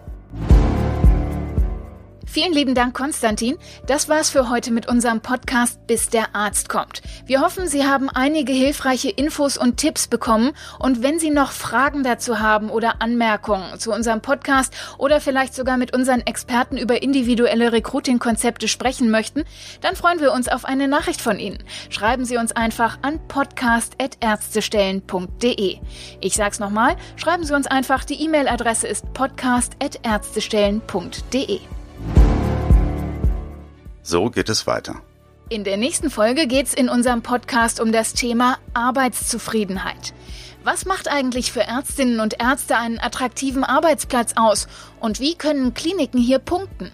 Vielen 2.38 2.54
lieben 2.54 2.76
Dank, 2.76 2.96
Konstantin. 2.96 3.58
Das 3.88 4.10
war's 4.10 4.30
für 4.30 4.48
heute 4.48 4.70
mit 4.70 4.88
unserem 4.88 5.22
Podcast 5.22 5.88
Bis 5.88 6.10
der 6.10 6.36
Arzt 6.36 6.70
kommt. 6.70 7.02
Wir 7.26 7.42
hoffen, 7.42 7.68
Sie 7.68 7.84
haben 7.84 8.12
einige 8.12 8.54
hilfreiche 8.54 9.10
Infos 9.10 9.58
und 9.58 9.78
Tipps 9.78 10.08
bekommen. 10.08 10.52
Und 10.78 11.02
wenn 11.02 11.18
Sie 11.18 11.32
noch 11.32 11.52
Fragen 11.52 12.04
dazu 12.04 12.40
haben 12.40 12.70
oder 12.70 13.02
Anmerkungen 13.02 13.80
zu 13.80 13.92
unserem 13.92 14.22
Podcast 14.22 14.72
oder 15.00 15.20
vielleicht 15.20 15.56
sogar 15.56 15.78
mit 15.78 15.96
unseren 15.96 16.22
Experten 16.22 16.78
über 16.78 17.02
individuelle 17.02 17.72
Recruiting-Konzepte 17.72 18.68
sprechen 18.68 19.10
möchten, 19.10 19.44
dann 19.82 19.96
freuen 19.96 20.20
wir 20.20 20.32
uns 20.32 20.48
auf 20.48 20.64
eine 20.64 20.88
Nachricht 20.88 21.22
von 21.22 21.40
Ihnen. 21.40 21.64
Schreiben 21.90 22.24
Sie 22.24 22.38
uns 22.38 22.52
einfach 22.52 23.00
an 23.02 23.20
podcast.ärztestellen.de. 23.30 25.80
Ich 26.22 26.36
sag's 26.36 26.60
nochmal, 26.60 26.98
schreiben 27.16 27.46
Sie 27.46 27.56
uns 27.56 27.66
einfach, 27.66 28.04
die 28.04 28.24
E-Mail-Adresse 28.24 28.88
ist 28.88 29.12
podcast.ärztestellen.de. 29.14 31.77
So 34.08 34.30
geht 34.30 34.48
es 34.48 34.66
weiter. 34.66 35.02
In 35.50 35.66
der 35.66 35.76
nächsten 35.76 36.10
Folge 36.10 36.48
geht 36.48 36.68
es 36.68 36.74
in 36.74 36.88
unserem 36.88 37.22
Podcast 37.22 37.82
um 37.82 37.92
das 37.92 38.14
Thema 38.14 38.58
Arbeitszufriedenheit. 38.78 40.14
Was 40.64 40.86
macht 40.86 41.08
eigentlich 41.08 41.54
für 41.54 41.62
Ärztinnen 41.62 42.20
und 42.20 42.42
Ärzte 42.42 42.78
einen 42.78 43.00
attraktiven 43.00 43.64
Arbeitsplatz 43.64 44.34
aus 44.36 44.68
und 45.00 45.22
wie 45.22 45.34
können 45.36 45.74
Kliniken 45.74 46.20
hier 46.20 46.40
punkten? 46.40 46.92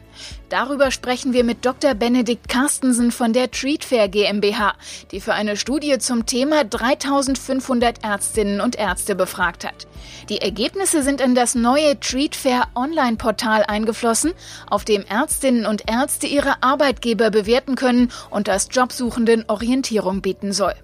Darüber 0.50 0.92
sprechen 0.92 1.34
wir 1.34 1.44
mit 1.44 1.66
Dr. 1.66 1.96
Benedikt 1.96 2.48
Carstensen 2.48 3.12
von 3.12 3.34
der 3.34 3.50
Treatfair 3.50 4.10
GmbH, 4.10 4.76
die 5.10 5.20
für 5.20 5.34
eine 5.34 5.58
Studie 5.58 5.98
zum 5.98 6.28
Thema 6.28 6.64
3500 6.64 8.04
Ärztinnen 8.04 8.62
und 8.62 8.76
Ärzte 8.76 9.16
befragt 9.16 9.66
hat. 9.66 9.88
Die 10.30 10.40
Ergebnisse 10.40 11.02
sind 11.02 11.20
in 11.20 11.34
das 11.34 11.56
neue 11.56 12.00
Treatfair 12.00 12.68
Online-Portal 12.76 13.64
eingeflossen, 13.64 14.34
auf 14.70 14.86
dem 14.86 15.04
Ärztinnen 15.04 15.66
und 15.66 15.90
Ärzte 15.90 16.28
ihre 16.28 16.62
Arbeitgeber 16.62 17.32
bewerten 17.32 17.76
können 17.76 18.12
und 18.30 18.48
das 18.48 18.68
Jobsuchenden 18.72 19.46
Orientierung 19.48 20.22
bieten 20.22 20.54
soll. 20.54 20.76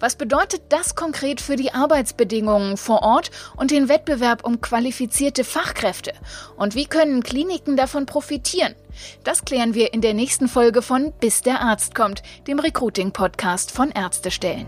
Was 0.00 0.16
bedeutet 0.16 0.62
das 0.68 0.94
konkret 0.94 1.40
für 1.40 1.56
die 1.56 1.72
Arbeitsbedingungen 1.72 2.76
vor 2.76 3.02
Ort 3.02 3.30
und 3.56 3.70
den 3.70 3.88
Wettbewerb 3.88 4.44
um 4.44 4.60
qualifizierte 4.60 5.44
Fachkräfte? 5.44 6.12
Und 6.56 6.74
wie 6.74 6.86
können 6.86 7.22
Kliniken 7.22 7.76
davon 7.76 8.06
profitieren? 8.06 8.74
Das 9.24 9.44
klären 9.44 9.74
wir 9.74 9.92
in 9.94 10.00
der 10.00 10.14
nächsten 10.14 10.48
Folge 10.48 10.82
von 10.82 11.12
Bis 11.20 11.42
der 11.42 11.60
Arzt 11.60 11.94
kommt, 11.94 12.22
dem 12.46 12.58
Recruiting-Podcast 12.58 13.70
von 13.70 13.90
Ärztestellen. 13.90 14.66